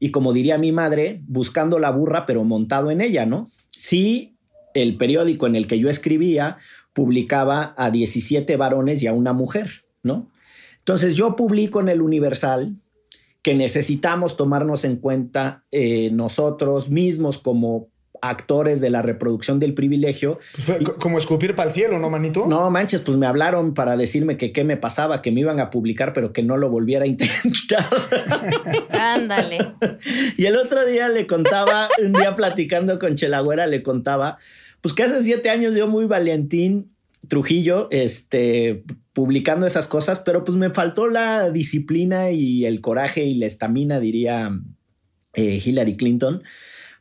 [0.00, 3.50] y como diría mi madre, buscando la burra pero montado en ella, ¿no?
[3.70, 4.36] Sí
[4.74, 6.58] el periódico en el que yo escribía
[6.92, 10.30] publicaba a 17 varones y a una mujer, ¿no?
[10.78, 12.76] Entonces yo publico en el Universal
[13.42, 17.88] que necesitamos tomarnos en cuenta eh, nosotros mismos como
[18.22, 20.38] actores de la reproducción del privilegio.
[20.52, 22.46] Pues fue como escupir para el cielo, ¿no, manito?
[22.46, 25.70] No, manches, pues me hablaron para decirme que qué me pasaba, que me iban a
[25.70, 27.86] publicar, pero que no lo volviera a intentar.
[28.90, 29.72] Ándale.
[30.36, 34.38] y el otro día le contaba, un día platicando con Chelagüera, le contaba,
[34.80, 36.92] pues que hace siete años yo muy Valentín
[37.26, 43.34] Trujillo, este, publicando esas cosas, pero pues me faltó la disciplina y el coraje y
[43.34, 44.50] la estamina, diría
[45.34, 46.42] eh, Hillary Clinton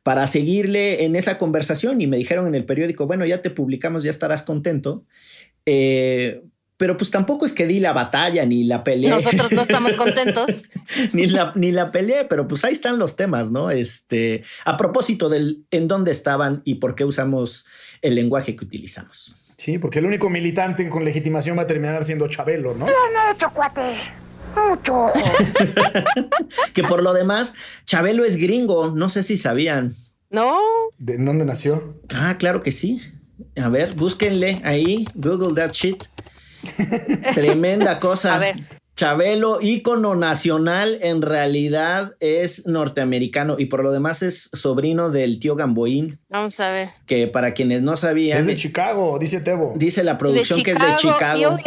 [0.07, 4.03] para seguirle en esa conversación y me dijeron en el periódico, bueno, ya te publicamos,
[4.03, 5.03] ya estarás contento.
[5.65, 6.43] Eh,
[6.77, 9.09] pero pues tampoco es que di la batalla ni la peleé.
[9.09, 10.45] Nosotros no estamos contentos.
[11.11, 13.69] ni, la, ni la peleé, pero pues ahí están los temas, ¿no?
[13.69, 17.65] Este, a propósito del en dónde estaban y por qué usamos
[18.01, 19.35] el lenguaje que utilizamos.
[19.57, 22.85] Sí, porque el único militante con legitimación va a terminar siendo Chabelo, ¿no?
[22.85, 22.93] no,
[23.35, 24.26] hecho, cuate
[24.69, 25.07] mucho
[26.73, 27.53] que por lo demás,
[27.85, 29.95] Chabelo es gringo, no sé si sabían.
[30.29, 30.57] No.
[30.97, 31.95] ¿De dónde nació?
[32.13, 33.01] Ah, claro que sí.
[33.55, 36.03] A ver, búsquenle ahí, Google that shit.
[37.33, 38.35] Tremenda cosa.
[38.35, 38.55] A ver.
[38.97, 45.55] Chabelo, ícono nacional, en realidad es norteamericano y por lo demás es sobrino del tío
[45.55, 46.19] Gamboín.
[46.29, 46.89] Vamos a ver.
[47.05, 48.39] Que para quienes no sabían.
[48.39, 49.75] Es de Chicago, dice Tebo.
[49.77, 51.59] Dice la producción que es de Chicago.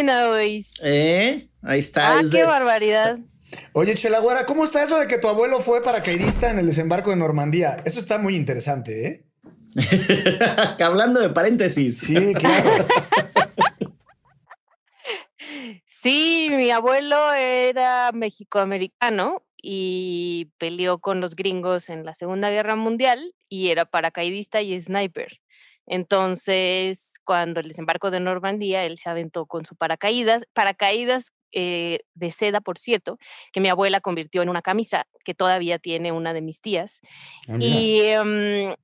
[0.82, 1.49] ¿Eh?
[1.62, 2.18] Ahí está.
[2.18, 3.18] Ah, qué barbaridad.
[3.72, 7.16] Oye, Chelagüera, ¿cómo está eso de que tu abuelo fue paracaidista en el desembarco de
[7.16, 7.82] Normandía?
[7.84, 9.24] Eso está muy interesante, ¿eh?
[10.80, 11.98] Hablando de paréntesis.
[11.98, 12.86] Sí, claro.
[15.86, 23.34] Sí, mi abuelo era mexicoamericano y peleó con los gringos en la Segunda Guerra Mundial
[23.50, 25.40] y era paracaidista y sniper.
[25.86, 32.32] Entonces, cuando el desembarco de Normandía, él se aventó con su paracaídas, paracaídas eh, de
[32.32, 33.18] seda, por cierto,
[33.52, 37.00] que mi abuela convirtió en una camisa, que todavía tiene una de mis tías.
[37.48, 38.74] Ah, y em,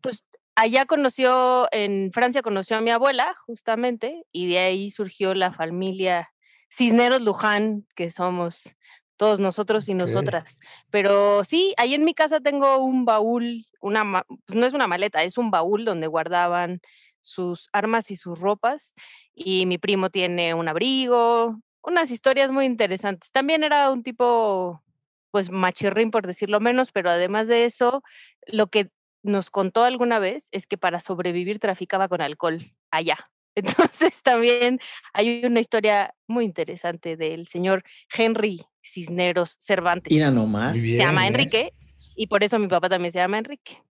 [0.00, 0.24] pues
[0.54, 6.30] allá conoció, en Francia conoció a mi abuela, justamente, y de ahí surgió la familia
[6.70, 8.76] Cisneros Luján, que somos
[9.16, 10.58] todos nosotros y nosotras.
[10.90, 15.22] Pero sí, ahí en mi casa tengo un baúl, una pues no es una maleta,
[15.22, 16.80] es un baúl donde guardaban
[17.20, 18.92] sus armas y sus ropas.
[19.34, 23.30] Y mi primo tiene un abrigo, unas historias muy interesantes.
[23.30, 24.82] También era un tipo,
[25.30, 28.02] pues machirrín por decirlo menos, pero además de eso,
[28.46, 28.90] lo que
[29.22, 33.18] nos contó alguna vez es que para sobrevivir traficaba con alcohol allá.
[33.54, 34.80] Entonces también
[35.12, 40.12] hay una historia muy interesante del señor Henry Cisneros Cervantes.
[40.12, 40.76] Mira nomás.
[40.76, 41.28] se llama ¿eh?
[41.28, 41.72] Enrique
[42.16, 43.82] y por eso mi papá también se llama Enrique.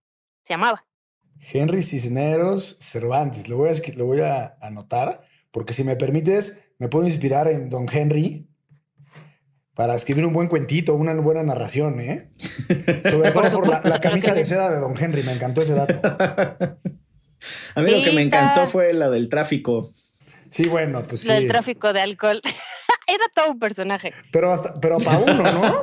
[0.43, 0.85] Se llamaba.
[1.41, 3.49] Henry Cisneros Cervantes.
[3.49, 7.71] Lo voy a, lo voy a anotar porque si me permites, me puedo inspirar en
[7.71, 8.49] Don Henry
[9.75, 12.31] para escribir un buen cuentito, una buena narración, ¿eh?
[13.05, 15.23] Sobre todo por la camisa de seda de Don Henry.
[15.23, 16.01] Me encantó ese dato.
[17.75, 19.93] A mí lo que me encantó fue la del tráfico.
[20.49, 21.29] Sí, bueno, pues sí.
[21.29, 22.41] La del tráfico de alcohol.
[23.07, 24.15] Era todo un personaje.
[24.33, 25.83] Pero, hasta, pero para uno, ¿no?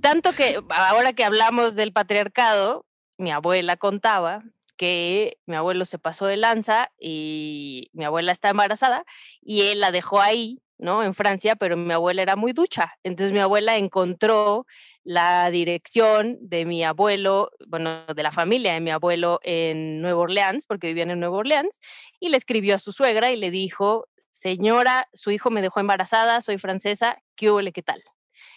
[0.00, 2.86] Tanto que ahora que hablamos del patriarcado,
[3.18, 4.42] mi abuela contaba
[4.82, 9.04] que mi abuelo se pasó de lanza y mi abuela está embarazada
[9.40, 11.04] y él la dejó ahí, ¿no?
[11.04, 12.92] En Francia, pero mi abuela era muy ducha.
[13.04, 14.66] Entonces mi abuela encontró
[15.04, 20.66] la dirección de mi abuelo, bueno, de la familia de mi abuelo en Nueva Orleans,
[20.66, 21.78] porque vivían en Nueva Orleans,
[22.18, 26.42] y le escribió a su suegra y le dijo, señora, su hijo me dejó embarazada,
[26.42, 28.02] soy francesa, ¿qué huele, qué tal?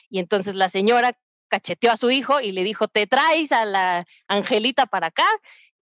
[0.10, 1.12] Y entonces la señora
[1.50, 5.28] cacheteó a su hijo y le dijo, te traes a la Angelita para acá.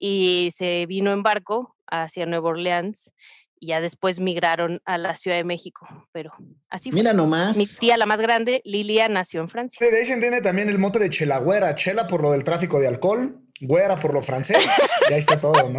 [0.04, 3.12] Y se vino en barco hacia Nueva Orleans
[3.60, 5.86] y ya después migraron a la Ciudad de México.
[6.10, 6.32] Pero
[6.68, 6.98] así fue.
[6.98, 7.56] Mira nomás.
[7.56, 9.78] Mi tía, la más grande, Lilia, nació en Francia.
[9.88, 11.76] De ahí se entiende también el mote de chelagüera.
[11.76, 14.58] Chela por lo del tráfico de alcohol, güera por lo francés.
[15.08, 15.78] y ahí está todo, ¿no?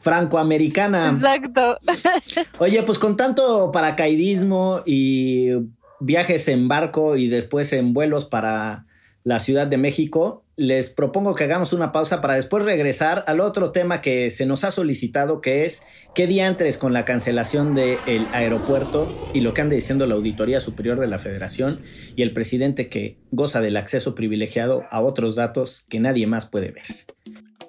[0.00, 1.12] Francoamericana.
[1.14, 1.78] Exacto.
[2.58, 5.52] Oye, pues con tanto paracaidismo y
[6.00, 8.84] viajes en barco y después en vuelos para
[9.24, 13.70] la Ciudad de México, les propongo que hagamos una pausa para después regresar al otro
[13.70, 15.82] tema que se nos ha solicitado, que es
[16.14, 21.00] qué diantres con la cancelación del aeropuerto y lo que anda diciendo la Auditoría Superior
[21.00, 21.82] de la Federación
[22.16, 26.72] y el presidente que goza del acceso privilegiado a otros datos que nadie más puede
[26.72, 26.84] ver.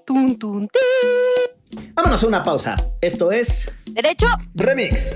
[0.05, 0.67] Tun, tun.
[1.93, 2.75] Vámonos a una pausa.
[3.01, 4.27] Esto es Derecho.
[4.55, 5.15] Remix.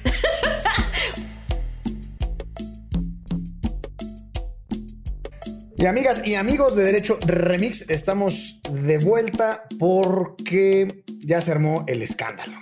[5.81, 12.03] Y amigas y amigos de Derecho Remix, estamos de vuelta porque ya se armó el
[12.03, 12.53] escándalo.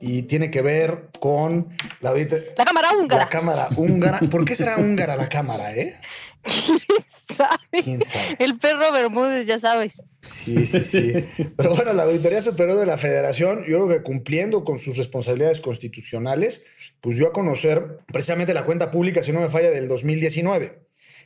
[0.00, 3.24] Y tiene que ver con la La cámara húngara.
[3.24, 4.20] La cámara húngara.
[4.30, 5.96] ¿Por qué será húngara la cámara, eh?
[6.44, 7.04] ¿Quién
[7.36, 7.82] sabe?
[7.82, 8.36] ¿Quién sabe?
[8.38, 9.94] El perro Bermúdez, ya sabes.
[10.22, 11.12] Sí, sí, sí.
[11.56, 15.60] Pero bueno, la Auditoría Superior de la Federación, yo creo que cumpliendo con sus responsabilidades
[15.60, 16.62] constitucionales,
[17.00, 20.78] pues dio a conocer precisamente la cuenta pública, si no me falla, del 2019,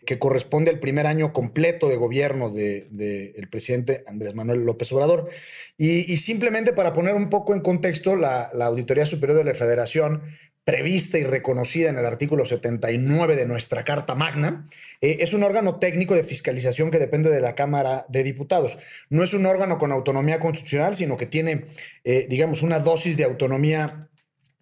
[0.05, 5.29] que corresponde al primer año completo de gobierno del de, presidente Andrés Manuel López Obrador.
[5.77, 10.23] Y, simplemente para poner un poco en contexto, la, la Auditoría Superior de la Federación
[10.65, 14.65] prevista y reconocida en el artículo 79 de nuestra Carta Magna,
[15.01, 18.79] eh, es un órgano técnico de fiscalización que depende de la Cámara de Diputados.
[19.11, 21.65] No es un órgano con autonomía constitucional, sino que tiene,
[22.03, 24.09] eh, digamos, una dosis de autonomía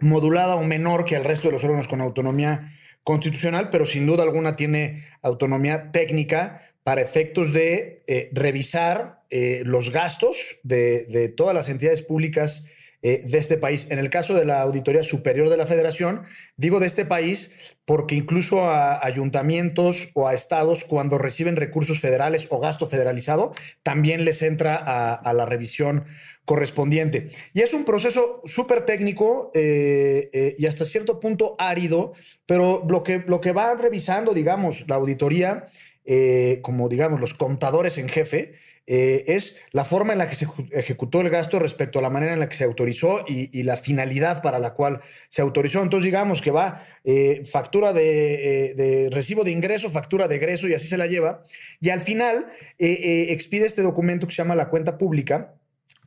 [0.00, 2.72] modulada o menor que el resto de los órganos con autonomía
[3.04, 9.90] constitucional, pero sin duda alguna tiene autonomía técnica para efectos de eh, revisar eh, los
[9.90, 12.66] gastos de, de, todas las entidades públicas
[13.02, 13.88] eh, de este país.
[13.90, 16.22] En el caso de la Auditoría Superior de la Federación,
[16.56, 17.50] digo de este país
[17.84, 24.24] porque incluso a ayuntamientos o a estados, cuando reciben recursos federales o gasto federalizado, también
[24.24, 26.04] les entra a, la revisión
[26.44, 27.26] correspondiente.
[27.54, 32.12] Y es un proceso súper técnico eh, eh, y hasta cierto punto árido,
[32.46, 35.64] pero lo que, lo que va revisando, digamos, la auditoría,
[36.04, 38.54] eh, como digamos los contadores en jefe,
[38.88, 42.32] eh, es la forma en la que se ejecutó el gasto respecto a la manera
[42.32, 45.80] en la que se autorizó y, la finalidad para la cual se autorizó.
[45.80, 50.88] Entonces, digamos que va eh, factura de, recibo de ingreso, factura de egreso y así
[50.88, 51.42] se la lleva.
[51.80, 52.46] Y al final
[52.78, 55.54] expide este documento que se llama la cuenta pública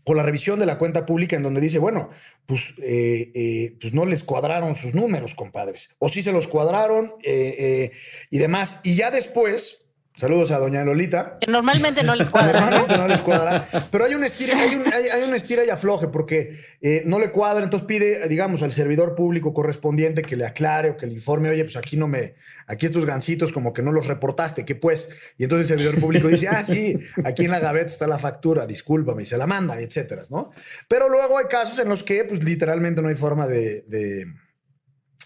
[0.03, 2.09] con la revisión de la cuenta pública en donde dice, bueno,
[2.45, 5.95] pues, pues no les cuadraron sus números, compadres.
[5.97, 8.81] O sí se los cuadraron y demás.
[8.83, 9.84] Y ya después,
[10.17, 11.37] saludos a doña Lolita.
[11.39, 12.61] Que normalmente no les cuadra.
[12.61, 13.67] Normalmente no les cuadra.
[13.91, 17.19] Pero hay un estira, hay un, hay, hay un estira y afloje porque eh, no
[17.19, 17.63] le cuadra.
[17.63, 21.63] Entonces pide, digamos, al servidor público correspondiente que le aclare o que le informe, oye,
[21.63, 22.35] pues aquí no me,
[22.67, 25.09] aquí estos gancitos como que no los reportaste, ¿qué pues?
[25.37, 28.65] Y entonces el servidor público dice, ah, sí, aquí en la gaveta está la factura,
[28.65, 30.51] discúlpame, y se la manda, etcétera, ¿no?
[30.87, 34.27] Pero luego hay casos en los que, pues literalmente no hay forma de, de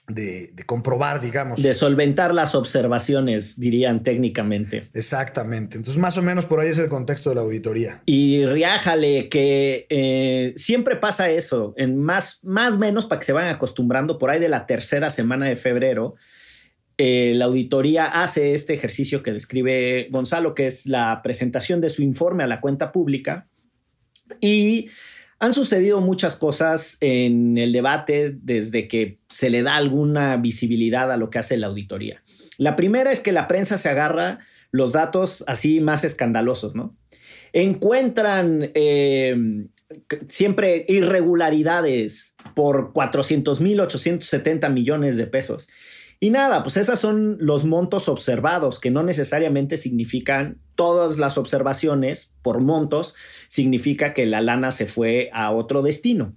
[0.07, 1.61] de, de, comprobar, digamos.
[1.61, 4.89] De solventar las observaciones, dirían técnicamente.
[4.93, 5.77] Exactamente.
[5.77, 8.01] Entonces, más o menos por ahí es el contexto de la auditoría.
[8.05, 13.53] Y riájale que eh, siempre pasa eso, en más, más menos para que se vayan
[13.53, 16.15] acostumbrando, por ahí de la tercera semana de febrero,
[16.97, 22.03] eh, la auditoría hace este ejercicio que describe Gonzalo, que es la presentación de su
[22.03, 23.47] informe a la cuenta pública.
[24.41, 24.89] Y
[25.39, 31.17] han sucedido muchas cosas en el debate desde que se le da alguna visibilidad a
[31.17, 32.21] lo que hace la auditoría.
[32.57, 34.39] La primera es que la prensa se agarra
[34.71, 36.95] los datos así más escandalosos, ¿no?
[37.53, 39.65] Encuentran eh,
[40.27, 45.69] siempre irregularidades por 400 mil 870 millones de pesos.
[46.21, 52.35] Y nada, pues esos son los montos observados, que no necesariamente significan todas las observaciones
[52.41, 53.15] por montos,
[53.47, 56.33] significa que la lana se fue a otro destino.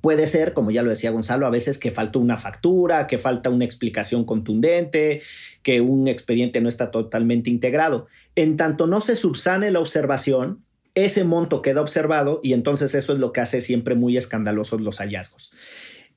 [0.00, 3.50] Puede ser, como ya lo decía Gonzalo, a veces que falta una factura, que falta
[3.50, 5.22] una explicación contundente,
[5.62, 8.06] que un expediente no está totalmente integrado.
[8.36, 10.62] En tanto no se subsane la observación,
[10.94, 14.98] ese monto queda observado y entonces eso es lo que hace siempre muy escandalosos los
[14.98, 15.52] hallazgos.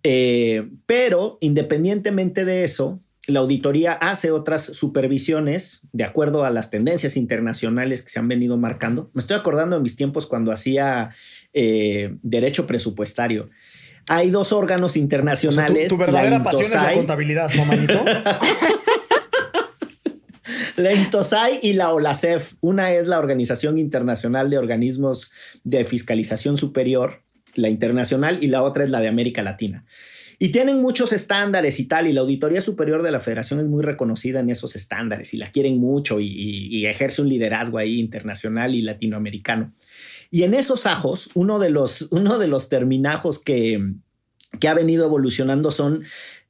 [0.03, 7.17] Eh, pero independientemente de eso, la auditoría hace otras supervisiones de acuerdo a las tendencias
[7.17, 9.11] internacionales que se han venido marcando.
[9.13, 11.11] Me estoy acordando de mis tiempos cuando hacía
[11.53, 13.49] eh, derecho presupuestario.
[14.07, 15.89] Hay dos órganos internacionales.
[15.89, 18.05] tu, verdadera pasión es la contabilidad, ¿no, manito?
[20.77, 22.53] la INTOSAI y la OLACEF.
[22.61, 25.31] Una es la Organización Internacional de Organismos
[25.65, 27.23] de Fiscalización Superior,
[27.57, 29.85] la internacional, y la otra es la de América Latina.
[30.39, 33.81] Y tienen muchos estándares y tal, y la Auditoría Superior de la Federación es muy
[33.81, 38.81] reconocida en esos estándares y la quieren mucho y, ejerce un liderazgo ahí internacional y
[38.81, 39.73] latinoamericano.
[40.29, 43.93] Y en esos ajos, uno de los, uno de los terminajos que,
[44.59, 46.03] que ha venido evolucionando son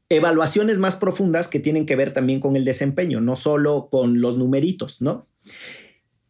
[0.09, 4.37] evaluaciones más profundas que tienen que ver también con el desempeño, no solo con los
[4.37, 5.27] numeritos, ¿no?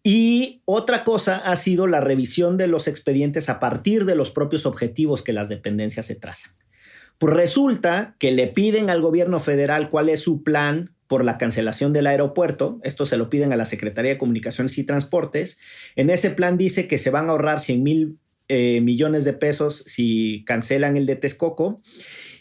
[0.10, 4.66] Y otra cosa ha sido la revisión de los expedientes a partir de los propios
[4.66, 6.53] objetivos que las dependencias se trazan.
[7.18, 11.91] Pues resulta que le piden al gobierno federal cuál es su plan por la cancelación
[11.91, 12.80] del aeropuerto.
[12.84, 15.60] Esto se lo piden a la Secretaría de Comunicaciones y Transportes.
[15.97, 19.84] En ese plan dice que se van a ahorrar 100 mil eh, millones de pesos
[19.88, 21.82] si cancelan el de Texcoco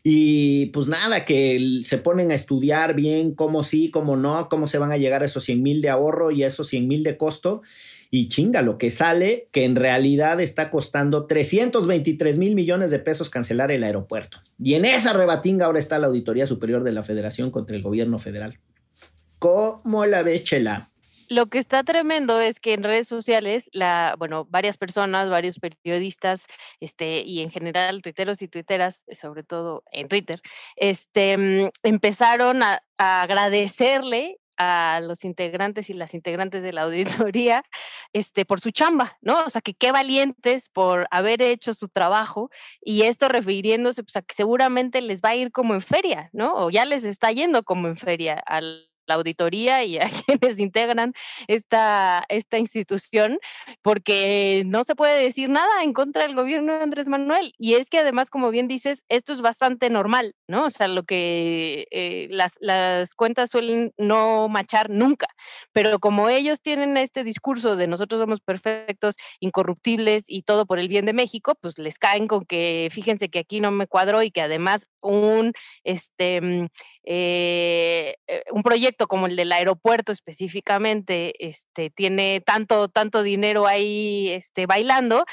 [0.09, 4.79] y pues nada, que se ponen a estudiar bien cómo sí, cómo no, cómo se
[4.79, 7.63] van a llegar a esos 100 mil de ahorro y esos 100 mil de costo.
[8.09, 13.31] Y chinga, lo que sale, que en realidad está costando 323 mil millones de pesos
[13.31, 14.39] cancelar el aeropuerto.
[14.63, 18.21] Y en esa rebatinga ahora está la Auditoría Superior de la Federación contra el gobierno
[18.21, 18.61] federal.
[19.41, 20.93] ¿Cómo la ves, Chela?
[21.29, 26.45] Lo que está tremendo es que en redes sociales, la, bueno, varias personas, varios periodistas,
[26.81, 30.41] este, y en general tuiteros y tuiteras, sobre todo en Twitter,
[30.77, 37.63] este, mm, empezaron a, agradecerle a los integrantes y las integrantes de la auditoría
[38.15, 39.45] este, por su chamba, ¿no?
[39.45, 42.51] O sea, que qué valientes por haber hecho su trabajo
[42.81, 46.55] y esto refiriéndose pues, a que seguramente les va a ir como en feria, ¿no?
[46.55, 51.13] O ya les está yendo como en feria al la auditoría y a quienes integran
[51.49, 53.39] esta, esta institución,
[53.83, 57.53] porque no se puede decir nada en contra del gobierno de Andrés Manuel.
[57.59, 60.67] Y es que además, como bien dices, esto es bastante normal, ¿no?
[60.67, 65.29] O sea, lo que eh, las, las cuentas suelen no machar nunca,
[65.73, 70.89] pero como ellos tienen este discurso de nosotros somos perfectos, incorruptibles y todo por el
[70.89, 74.31] bien de México, pues les caen con que fíjense que aquí no me cuadro y
[74.31, 75.53] que además un,
[75.85, 76.67] este, mm,
[77.05, 84.31] eh, eh, un proyecto como el del aeropuerto específicamente este, tiene tanto, tanto dinero ahí
[84.31, 85.25] este, bailando,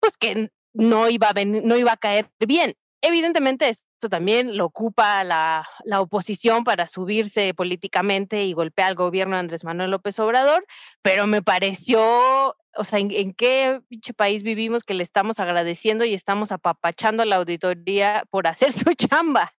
[0.00, 2.74] pues que no iba, a no iba a caer bien.
[3.00, 9.36] Evidentemente esto también lo ocupa la, la, oposición para subirse políticamente y golpear al gobierno
[9.36, 10.66] de Andrés Manuel López Obrador,
[11.02, 16.14] pero me pareció o sea, ¿en, qué pinche país vivimos que le estamos agradeciendo y
[16.14, 19.52] estamos apapachando a la auditoría por hacer su chamba?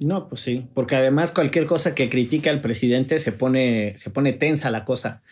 [0.00, 4.32] No, pues sí, porque además cualquier cosa que critica al presidente se pone, se pone
[4.32, 5.22] tensa la cosa.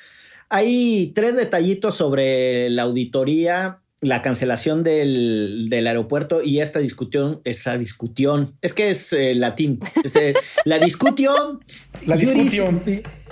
[0.49, 8.57] Hay tres detallitos sobre la auditoría la cancelación del, aeropuerto y esta discusión, esta discusión,
[8.61, 10.35] es que es eh, latín, este,
[10.65, 11.61] la discusión,
[12.07, 12.83] la discusión,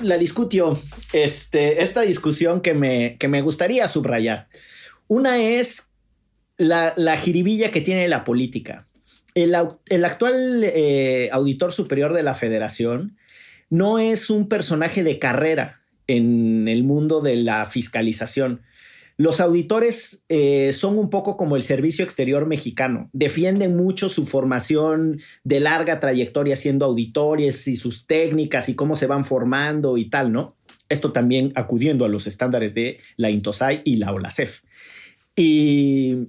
[0.01, 0.79] la discusión,
[1.13, 4.49] este, esta discusión que me, que me gustaría subrayar.
[5.09, 5.91] Una es
[6.57, 8.87] la, la jiribilla que tiene la política.
[9.35, 9.55] El,
[10.05, 13.17] actual eh, auditor superior de la federación
[13.69, 18.63] no es un personaje de carrera en el mundo de la fiscalización
[19.21, 23.11] los auditores eh, son un poco como el servicio exterior mexicano.
[23.13, 29.07] Defienden mucho su formación de larga trayectoria siendo auditores y sus técnicas y cómo se
[29.07, 30.57] van formando y tal, ¿no?
[30.89, 34.63] Esto también acudiendo a los estándares de la INTOSAI y la OLACEF.
[35.37, 36.29] Y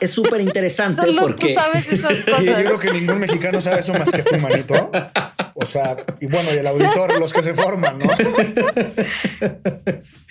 [0.00, 1.48] es súper interesante Solo porque...
[1.48, 4.90] tú sabes esas Sí, yo creo que ningún mexicano sabe eso más que tú, manito.
[5.54, 8.06] O sea, y bueno, y el auditor, los que se forman, ¿no?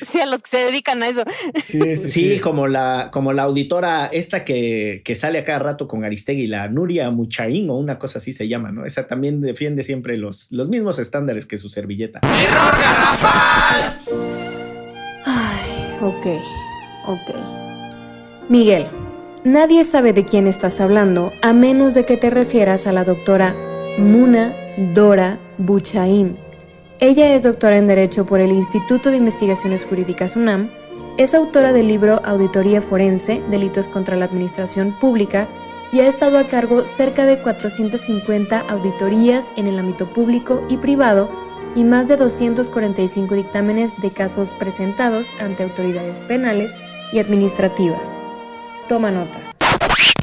[0.10, 1.24] Sí, a los que se dedican a eso.
[1.56, 2.40] Sí, sí, Sí, sí.
[2.40, 6.68] como la, como la auditora esta que, que sale a cada rato con Aristegui, la
[6.70, 8.86] Nuria Muchaín o una cosa así se llama, ¿no?
[8.86, 12.22] Esa también defiende siempre los, los mismos estándares que su servilleta.
[15.26, 16.26] Ay, ok,
[17.08, 17.36] ok.
[18.50, 18.86] Miguel,
[19.48, 23.56] nadie sabe de quién estás hablando a menos de que te refieras a la doctora
[23.98, 24.54] Muna
[24.94, 26.38] Dora Buchaín.
[27.00, 30.70] Ella es doctora en Derecho por el Instituto de Investigaciones Jurídicas UNAM,
[31.18, 35.48] es autora del libro Auditoría Forense, Delitos contra la Administración Pública
[35.92, 41.30] y ha estado a cargo cerca de 450 auditorías en el ámbito público y privado
[41.76, 46.76] y más de 245 dictámenes de casos presentados ante autoridades penales
[47.14, 48.18] y administrativas.
[48.88, 49.54] Toma nota.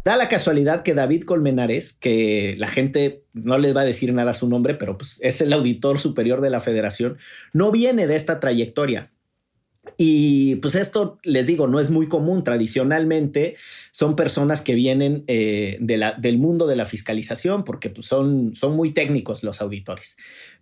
[0.04, 4.32] Da la casualidad que David Colmenares, que la gente no les va a decir nada
[4.32, 7.18] su nombre, pero pues es el auditor superior de la federación,
[7.52, 9.10] no viene de esta trayectoria.
[9.96, 12.42] Y pues esto, les digo, no es muy común.
[12.42, 13.56] Tradicionalmente
[13.92, 18.92] son personas que vienen eh, del mundo de la fiscalización porque pues, son, son muy
[18.92, 20.16] técnicos los auditores.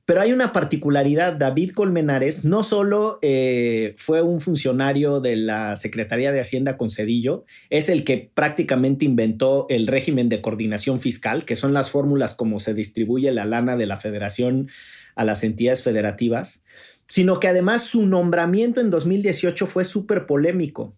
[0.05, 1.35] Pero hay una particularidad.
[1.35, 7.45] David Colmenares no solo eh, fue un funcionario de la Secretaría de Hacienda con Cedillo,
[7.71, 12.59] es el que prácticamente inventó el régimen de coordinación fiscal, que son las fórmulas como
[12.59, 14.69] se distribuye la lana de la federación
[15.15, 16.63] a las entidades federativas,
[17.07, 20.97] sino que además su nombramiento en 2018 fue súper polémico.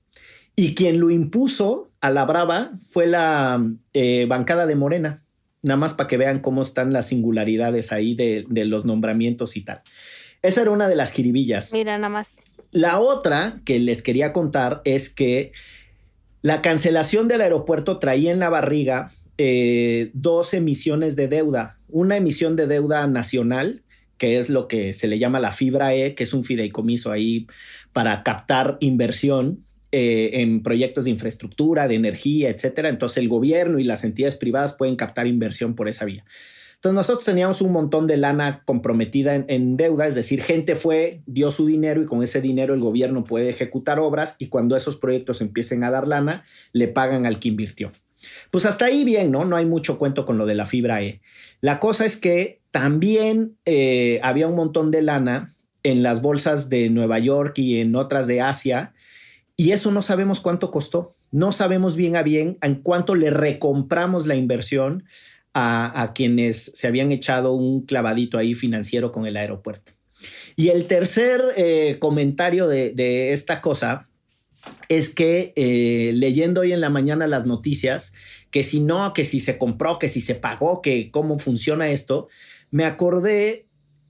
[0.57, 5.24] Y quien lo impuso a la brava fue la eh, bancada de Morena
[5.65, 9.63] nada más para que vean cómo están las singularidades ahí de, de, los nombramientos y
[9.63, 9.81] tal.
[10.43, 11.73] Esa era una de las jiribillas.
[11.73, 12.29] Mira, nada más.
[12.71, 15.53] La otra que les quería contar es que
[16.43, 21.79] la cancelación del aeropuerto traía en la barriga eh, dos emisiones de deuda.
[21.89, 23.83] Una emisión de deuda nacional,
[24.19, 27.47] que es lo que se le llama la fibra E, que es un fideicomiso ahí
[27.93, 29.64] para captar inversión
[29.97, 32.89] eh, en proyectos de infraestructura, de energía, etcétera.
[32.89, 36.25] Entonces el gobierno y las entidades privadas pueden captar inversión por esa vía.
[36.75, 41.21] Entonces nosotros teníamos un montón de lana comprometida en, en, deuda, es decir, gente fue,
[41.27, 44.97] dio su dinero y con ese dinero el gobierno puede ejecutar obras y cuando esos
[44.97, 47.93] proyectos empiecen a dar lana, le pagan al que invirtió.
[48.51, 49.45] Pues hasta ahí bien, ¿no?
[49.45, 51.21] No hay mucho cuento con lo de la fibra E.
[51.61, 56.91] La cosa es que también eh, había un montón de lana en las bolsas de
[56.91, 58.93] Nueva York y en otras de Asia
[59.57, 61.17] y eso no sabemos cuánto costó.
[61.31, 65.05] No sabemos bien a bien en cuánto le recompramos la inversión
[65.57, 69.93] a, quienes se habían echado un clavadito ahí financiero con el aeropuerto.
[70.57, 74.09] Y el tercer eh, comentario de, de, esta cosa
[74.89, 78.13] es que eh, leyendo hoy en la mañana las noticias,
[78.51, 82.29] que si no, que si se compró, que si se pagó, que cómo funciona esto,
[82.71, 83.67] me acordé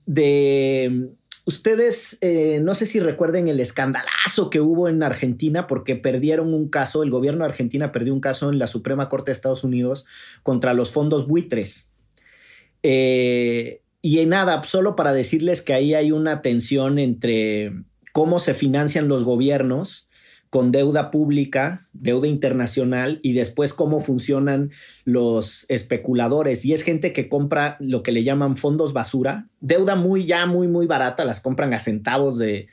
[0.07, 1.09] de
[1.45, 6.69] Ustedes, eh, no sé si recuerden el escandalazo que hubo en Argentina porque perdieron un
[6.69, 10.05] caso, el gobierno de Argentina perdió un caso en la Suprema Corte de Estados Unidos
[10.41, 11.87] contra los fondos buitres.
[12.81, 17.73] Eh, y en nada, solo para decirles que ahí hay una tensión entre
[18.11, 20.04] cómo se financian los gobiernos
[20.55, 24.71] con deuda pública, deuda internacional y después cómo funcionan
[25.03, 26.63] los especuladores.
[26.63, 30.69] Y es gente que compra lo que le llaman fondos basura, deuda muy ya muy,
[30.69, 32.69] muy barata, las compran a centavos de,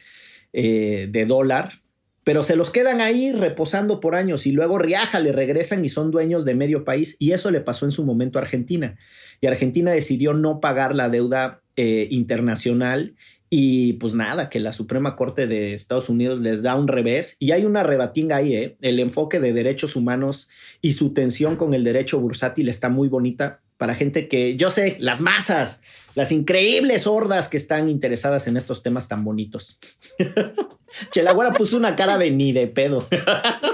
[0.52, 1.82] eh, de dólar,
[2.22, 6.12] pero se los quedan ahí reposando por años y luego riaja, le regresan y son
[6.12, 7.16] dueños de medio país.
[7.18, 8.96] Y eso le pasó en su momento a Argentina.
[9.40, 13.16] Y Argentina decidió no pagar la deuda eh, internacional
[13.54, 17.50] y pues nada, que la Suprema Corte de Estados Unidos les da un revés y
[17.50, 18.76] hay una rebatinga ahí, ¿eh?
[18.80, 20.48] El enfoque de derechos humanos
[20.80, 24.96] y su tensión con el derecho bursátil está muy bonita para gente que, yo sé,
[25.00, 25.82] las masas,
[26.14, 29.78] las increíbles hordas que están interesadas en estos temas tan bonitos.
[31.10, 33.06] Chelagüera puso una cara de ni de pedo.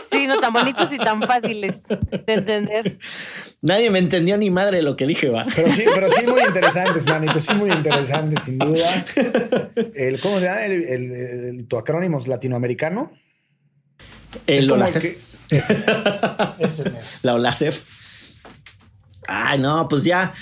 [0.49, 2.99] Tan bonitos y tan fáciles de entender.
[3.61, 5.45] Nadie me entendió ni madre lo que dije, va.
[5.55, 9.05] Pero sí, pero sí muy interesantes, manito, sí muy interesantes, sin duda.
[9.95, 10.65] El, ¿Cómo se llama?
[10.65, 13.13] El, el, el, tu acrónimo es latinoamericano.
[14.47, 15.03] El OLACEF.
[15.03, 15.19] Que,
[15.51, 15.85] ese,
[16.59, 16.93] ese
[17.23, 17.85] La OLACEF.
[19.27, 20.33] Ay, no, pues ya.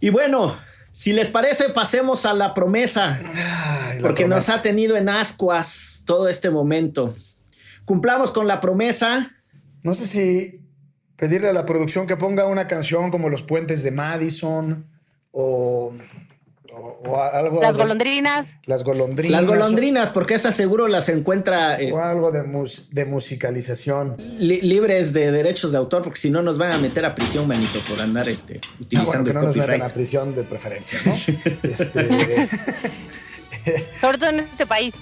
[0.00, 0.56] Y bueno,
[0.92, 3.18] si les parece, pasemos a la promesa.
[3.18, 4.52] Ay, la porque promesa.
[4.52, 7.14] nos ha tenido en ascuas todo este momento.
[7.84, 9.30] Cumplamos con la promesa.
[9.84, 10.60] No sé si
[11.16, 14.86] pedirle a la producción que ponga una canción como Los Puentes de Madison
[15.30, 15.92] o,
[16.72, 18.46] o algo Las de- golondrinas.
[18.66, 19.42] Las golondrinas.
[19.42, 24.16] Las golondrinas, porque esas seguro las encuentra O, o algo de, mus- de musicalización.
[24.38, 27.46] li- libres de derechos de autor, porque si no nos van a meter a prisión,
[27.46, 29.90] manito, por andar este, Ah, utilizando bueno, que el no nos metan copyright.
[29.90, 31.12] a prisión de preferencia, ¿no?
[31.62, 32.48] este,
[34.00, 34.94] Sobre todo en este país.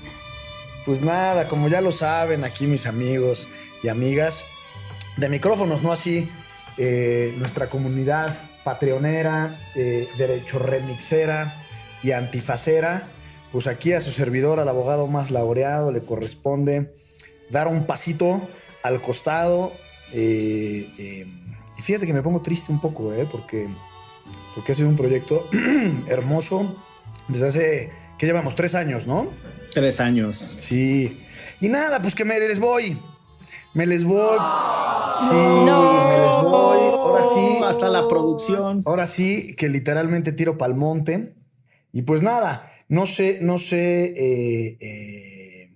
[0.85, 3.49] pues nada, como ya lo saben aquí mis amigos
[3.83, 4.45] y amigas,
[5.17, 6.29] de micrófonos, no así,
[6.79, 8.35] eh, nuestra comunidad
[8.65, 11.63] patreonera, eh, derecho remixera
[12.03, 13.09] y antifacera,
[13.51, 16.95] pues aquí a su servidor, al abogado más laureado, le corresponde
[17.51, 18.49] dar un pasito
[18.83, 19.73] al costado.
[20.13, 21.27] eh,
[21.79, 23.69] y fíjate que me pongo triste un poco, eh, porque,
[24.55, 25.49] porque ha sido un proyecto
[26.07, 26.77] hermoso
[27.29, 28.55] desde hace, ¿qué llevamos?
[28.55, 29.29] Tres años, ¿no?
[29.73, 30.37] Tres años.
[30.37, 31.21] Sí.
[31.61, 32.99] Y nada, pues que me les voy.
[33.75, 34.39] Me les voy.
[35.19, 36.09] Sí, No.
[36.09, 36.79] me les voy.
[36.93, 37.59] Ahora sí.
[37.65, 38.83] Hasta la producción.
[38.85, 41.35] Ahora sí, que literalmente tiro pa'l monte.
[41.93, 45.71] Y pues nada, no sé, no sé eh, eh,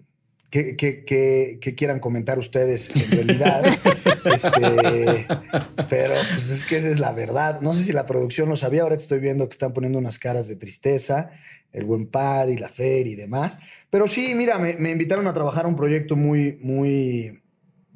[0.51, 3.65] qué, qué- qué- qué quieran comentar ustedes en realidad.
[4.27, 5.27] Este,
[5.89, 7.61] pero pues es que esa es la verdad.
[7.61, 8.83] No sé si la producción lo sabía.
[8.83, 11.31] Ahora estoy viendo que están poniendo unas caras de tristeza,
[11.73, 13.61] el buen pad y la fer y demás.
[13.89, 17.41] Pero sí, mira, me, me invitaron a trabajar un proyecto muy, muy,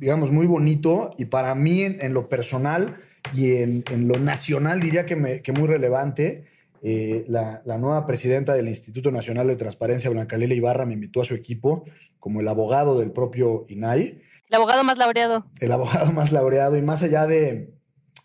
[0.01, 2.96] digamos, muy bonito y para mí en, en lo personal
[3.34, 6.44] y en, en lo nacional diría que, me- que muy relevante.
[6.82, 11.20] Eh, la, la nueva presidenta del Instituto Nacional de Transparencia, Blanca Lela Ibarra, me invitó
[11.20, 11.84] a su equipo
[12.18, 15.44] como el abogado del propio INAI, El abogado más laureado.
[15.61, 17.74] el abogado más laureado y más allá de,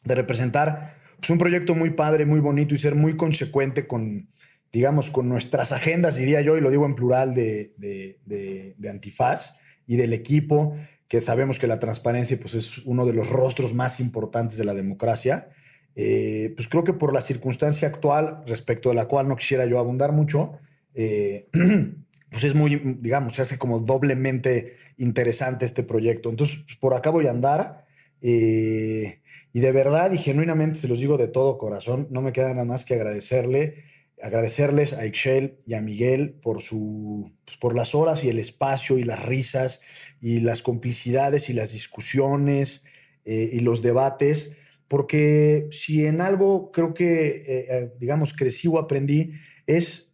[0.05, 4.29] de representar pues, un proyecto muy padre, muy bonito y ser muy consecuente con,
[4.71, 8.89] digamos, con nuestras agendas, diría yo, y lo digo en plural, de, de, de- de
[8.89, 9.55] Antifaz
[9.85, 10.77] y del equipo,
[11.07, 14.73] que sabemos que la transparencia pues, es uno de los rostros más importantes de la
[14.73, 15.49] democracia.
[15.95, 19.79] Eh, pues creo que por la circunstancia actual, respecto de la cual no quisiera yo
[19.79, 20.59] abundar mucho,
[20.93, 21.47] eh,
[22.29, 26.29] pues es muy, digamos, se hace como doblemente interesante este proyecto.
[26.29, 27.85] Entonces, pues, por acá voy a andar.
[28.21, 29.21] eh,
[29.55, 32.65] y de verdad y genuinamente se los digo de todo corazón, no me queda nada
[32.65, 33.85] más que agradecerle,
[34.21, 38.97] agradecerles a Excel y a Miguel por su, pues, por las horas y el espacio
[38.97, 39.81] y las risas
[40.21, 42.83] y las complicidades y las discusiones
[43.25, 44.53] eh, y los debates,
[44.87, 49.33] porque si en algo creo que, eh, eh, digamos, crecí o aprendí,
[49.67, 50.11] es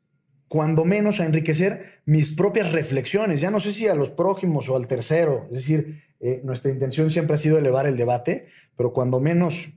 [0.48, 4.76] cuando menos a enriquecer mis propias reflexiones, ya no sé si a los prójimos o
[4.76, 9.20] al tercero, es decir, eh, nuestra intención siempre ha sido elevar el debate, pero cuando
[9.20, 9.70] menos,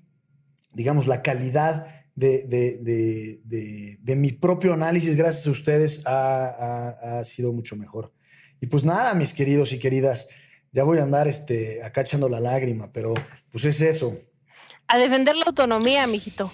[0.72, 6.45] digamos, la calidad de, de- de- de- de mi propio análisis, gracias a ustedes, ha,
[6.47, 8.12] ha- ha sido mucho mejor.
[8.61, 10.29] Y pues nada, mis queridos y queridas,
[10.73, 13.15] ya voy a andar este, acá echando la lágrima, pero
[13.51, 14.15] pues es eso.
[14.87, 16.51] A defender la autonomía, mijito.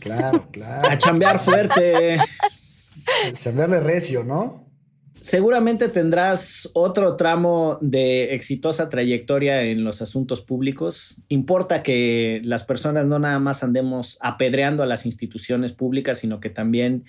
[0.00, 0.98] Claro, A claro.
[0.98, 2.18] chambear fuerte.
[3.34, 4.69] Chambearle recio, ¿no?
[5.20, 11.20] Seguramente tendrás otro tramo de exitosa trayectoria en los asuntos públicos.
[11.28, 16.48] Importa que las personas no nada más andemos apedreando a las instituciones públicas, sino que
[16.48, 17.04] también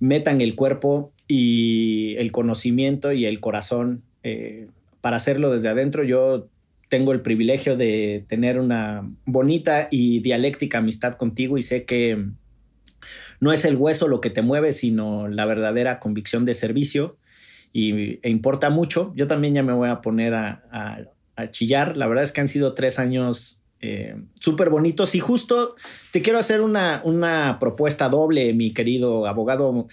[0.00, 4.66] metan el cuerpo y el conocimiento y el corazón eh,
[5.00, 6.02] para hacerlo desde adentro.
[6.02, 6.48] Yo
[6.88, 12.26] tengo el privilegio de tener una bonita y dialéctica amistad contigo y sé que
[13.38, 17.16] no es el hueso lo que te mueve, sino la verdadera convicción de servicio
[17.74, 19.12] y, e importa mucho.
[19.14, 21.00] Yo también ya me voy a poner a, a-
[21.36, 21.96] a chillar.
[21.98, 25.74] La verdad es que han sido tres años eh, súper bonitos y justo
[26.12, 29.86] te quiero hacer una, una propuesta doble, mi querido abogado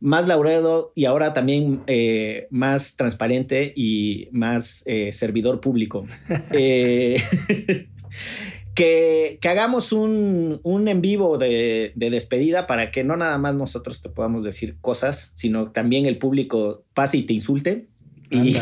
[0.00, 6.06] más laureado y ahora también eh, más transparente y más eh, servidor público.
[6.52, 7.20] Eh,
[8.74, 13.54] que, que hagamos un, un en vivo de, de despedida para que no nada más
[13.54, 17.86] nosotros te podamos decir cosas, sino también el público pase y te insulte.
[18.30, 18.56] Y,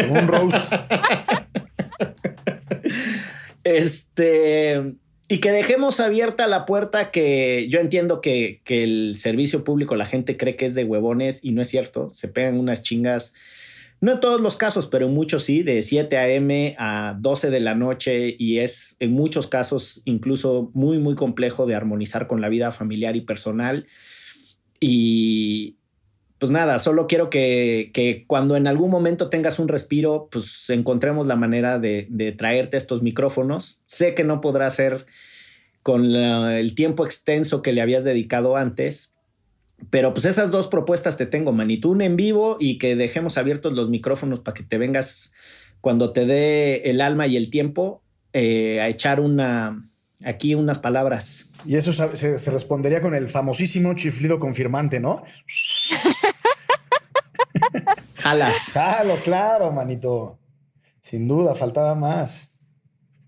[0.00, 0.72] como un roast.
[3.64, 4.94] Este,
[5.26, 10.04] y que dejemos abierta la puerta que yo entiendo que, que el servicio público, la
[10.04, 12.10] gente cree que es de huevones y no es cierto.
[12.12, 13.32] Se pegan unas chingas,
[14.00, 16.76] no en todos los casos, pero en muchos sí, de 7 a.m.
[16.78, 21.74] a 12 de la noche y es en muchos casos incluso muy, muy complejo de
[21.74, 23.86] armonizar con la vida familiar y personal.
[24.78, 25.78] Y,
[26.38, 31.26] pues nada, solo quiero que, que, cuando en algún momento tengas un respiro, pues encontremos
[31.26, 33.80] la manera de, de traerte estos micrófonos.
[33.86, 35.06] Sé que no podrá ser
[35.82, 39.13] con el tiempo extenso que le habías dedicado antes,
[39.90, 43.72] pero pues esas dos propuestas te tengo, manito, un en vivo y que dejemos abiertos
[43.72, 45.32] los micrófonos para que te vengas
[45.80, 48.02] cuando te dé el alma y el tiempo
[48.32, 49.88] eh, a echar una
[50.24, 51.50] aquí unas palabras.
[51.66, 55.22] Y eso se, se respondería con el famosísimo chiflido confirmante, ¿no?
[58.16, 58.50] Jala.
[58.72, 60.38] Jalo, claro, manito.
[61.00, 62.48] Sin duda, faltaba más.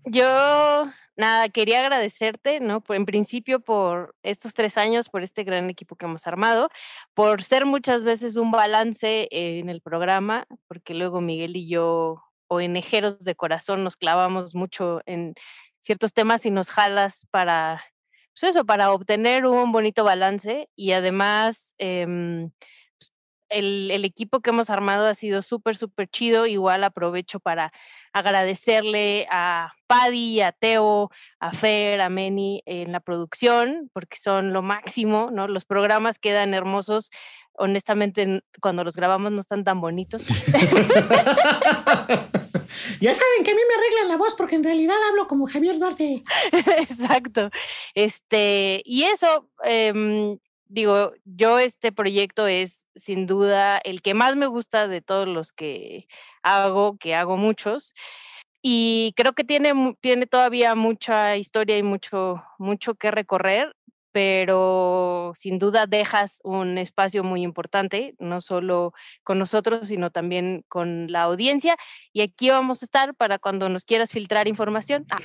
[0.05, 0.85] Yo,
[1.17, 2.83] nada, quería agradecerte, ¿no?
[2.89, 6.69] En principio por estos tres años, por este gran equipo que hemos armado,
[7.13, 13.19] por ser muchas veces un balance en el programa, porque luego Miguel y yo, ONGeros
[13.19, 15.33] de corazón, nos clavamos mucho en
[15.79, 17.83] ciertos temas y nos jalas para,
[18.39, 21.73] pues eso, para obtener un bonito balance y además...
[21.79, 22.49] Eh,
[23.49, 26.45] el, el, equipo que hemos armado ha sido súper, súper chido.
[26.45, 27.71] Igual aprovecho para
[28.13, 34.61] agradecerle a Paddy, a Teo, a Fer, a Meni en la producción, porque son lo
[34.61, 35.47] máximo, ¿no?
[35.47, 37.09] Los programas quedan hermosos.
[37.53, 40.21] Honestamente, cuando los grabamos no están tan bonitos.
[42.99, 45.79] ya saben que a mí me arreglan la voz porque en realidad hablo como Javier
[45.79, 46.23] Duarte.
[46.77, 47.49] Exacto.
[47.95, 50.37] Este, y eso, eh,
[50.69, 55.51] digo, yo este proyecto es sin duda el que más me gusta de todos los
[55.51, 56.07] que
[56.43, 57.93] hago, que hago muchos.
[58.61, 63.75] Y creo que tiene, tiene todavía mucha historia y mucho, mucho que recorrer,
[64.11, 68.93] pero sin duda dejas un espacio muy importante, no solo
[69.23, 71.75] con nosotros, sino también con la audiencia.
[72.13, 75.05] Y aquí vamos a estar para cuando nos quieras filtrar información.
[75.11, 75.19] Ah.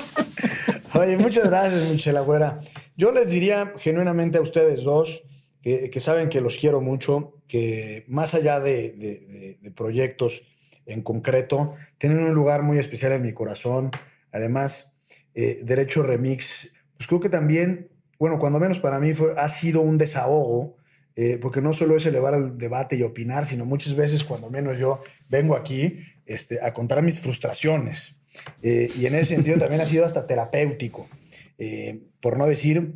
[1.00, 2.58] Oye, muchas gracias, Michelle Güera.
[2.94, 5.22] Yo les diría genuinamente a ustedes dos
[5.62, 10.42] que, saben que los quiero mucho, que más allá de, proyectos
[10.84, 13.90] en concreto, tienen un lugar muy especial en mi corazón.
[14.30, 14.92] Además,
[15.34, 17.88] eh, Derecho Remix, pues creo que también,
[18.18, 20.76] bueno, cuando menos para mí fue, ha sido un desahogo,
[21.16, 24.78] eh, porque no solo es elevar el debate y opinar, sino muchas veces, cuando menos
[24.78, 25.96] yo vengo aquí
[26.26, 28.19] este, a contar mis frustraciones.
[28.62, 31.08] Eh, y en ese sentido también ha sido hasta terapéutico,
[31.58, 32.94] eh, por no decir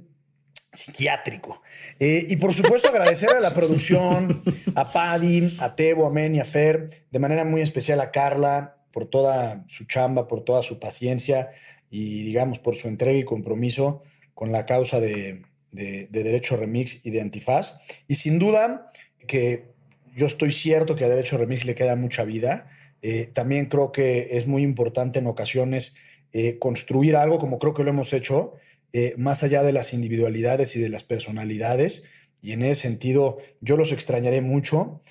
[0.72, 1.62] psiquiátrico.
[1.98, 4.42] Eh, y por supuesto agradecer a la producción,
[4.74, 8.76] a Paddy, a Tebo, a Men y a Fer, de manera muy especial a Carla
[8.92, 11.50] por toda su chamba, por toda su paciencia
[11.90, 14.02] y digamos por su entrega y compromiso
[14.34, 17.76] con la causa de, de, de Derecho Remix y de Antifaz.
[18.08, 18.88] Y sin duda
[19.26, 19.74] que
[20.16, 22.68] yo estoy cierto que a Derecho Remix le queda mucha vida.
[23.06, 25.94] Eh, también creo que es muy importante en ocasiones
[26.32, 28.54] eh, construir algo, como creo que lo hemos hecho,
[28.94, 32.04] eh, más allá de las individualidades y de las personalidades.
[32.40, 35.02] Y en ese sentido, yo los extrañaré mucho,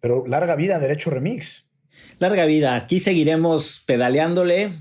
[0.00, 1.66] pero larga vida, Derecho Remix.
[2.18, 2.74] Larga vida.
[2.74, 4.72] Aquí seguiremos pedaleándole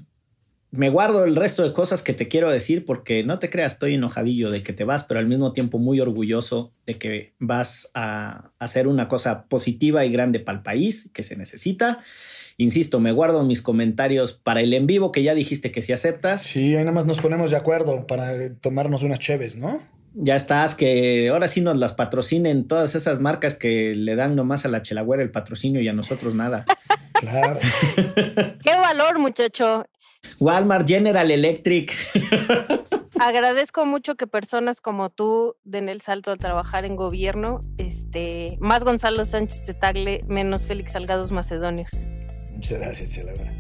[0.74, 3.93] me guardo el resto de cosas que te quiero decir porque no te creas, estoy
[3.93, 8.49] enojadillo de que te vas, pero al mismo tiempo muy orgulloso de que vas a
[8.57, 11.99] hacer una cosa positiva y grande para el país que se necesita.
[12.57, 16.41] Insisto, me guardo mis comentarios para el en vivo que ya dijiste que si aceptas.
[16.41, 19.78] Sí, ahí nada más nos ponemos de acuerdo para tomarnos unas cheves, ¿no?
[20.15, 24.65] Ya estás, que ahora sí nos las patrocinen todas esas marcas que le dan nomás
[24.65, 26.65] a la chelagüera el patrocinio y a nosotros nada.
[27.13, 27.59] Claro.
[27.95, 29.86] Qué valor, muchacho.
[30.39, 31.93] Walmart, General Electric.
[33.19, 37.59] Agradezco mucho que personas como tú den el salto a trabajar en gobierno.
[37.78, 41.91] Este, más Gonzalo Sánchez de Tagle, menos Félix Salgados Macedonios.
[42.53, 43.51] Muchas gracias, Chelabra.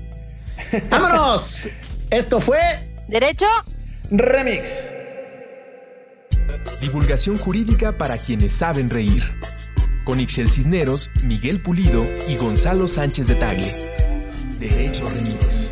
[0.89, 1.69] ¡Vámonos!
[2.09, 2.59] Esto fue
[3.07, 3.47] Derecho
[4.11, 4.89] Remix.
[6.81, 9.23] Divulgación jurídica para quienes saben reír.
[10.03, 13.73] Con Ixel Cisneros, Miguel Pulido y Gonzalo Sánchez de Tagle.
[14.59, 15.62] Derecho Remix.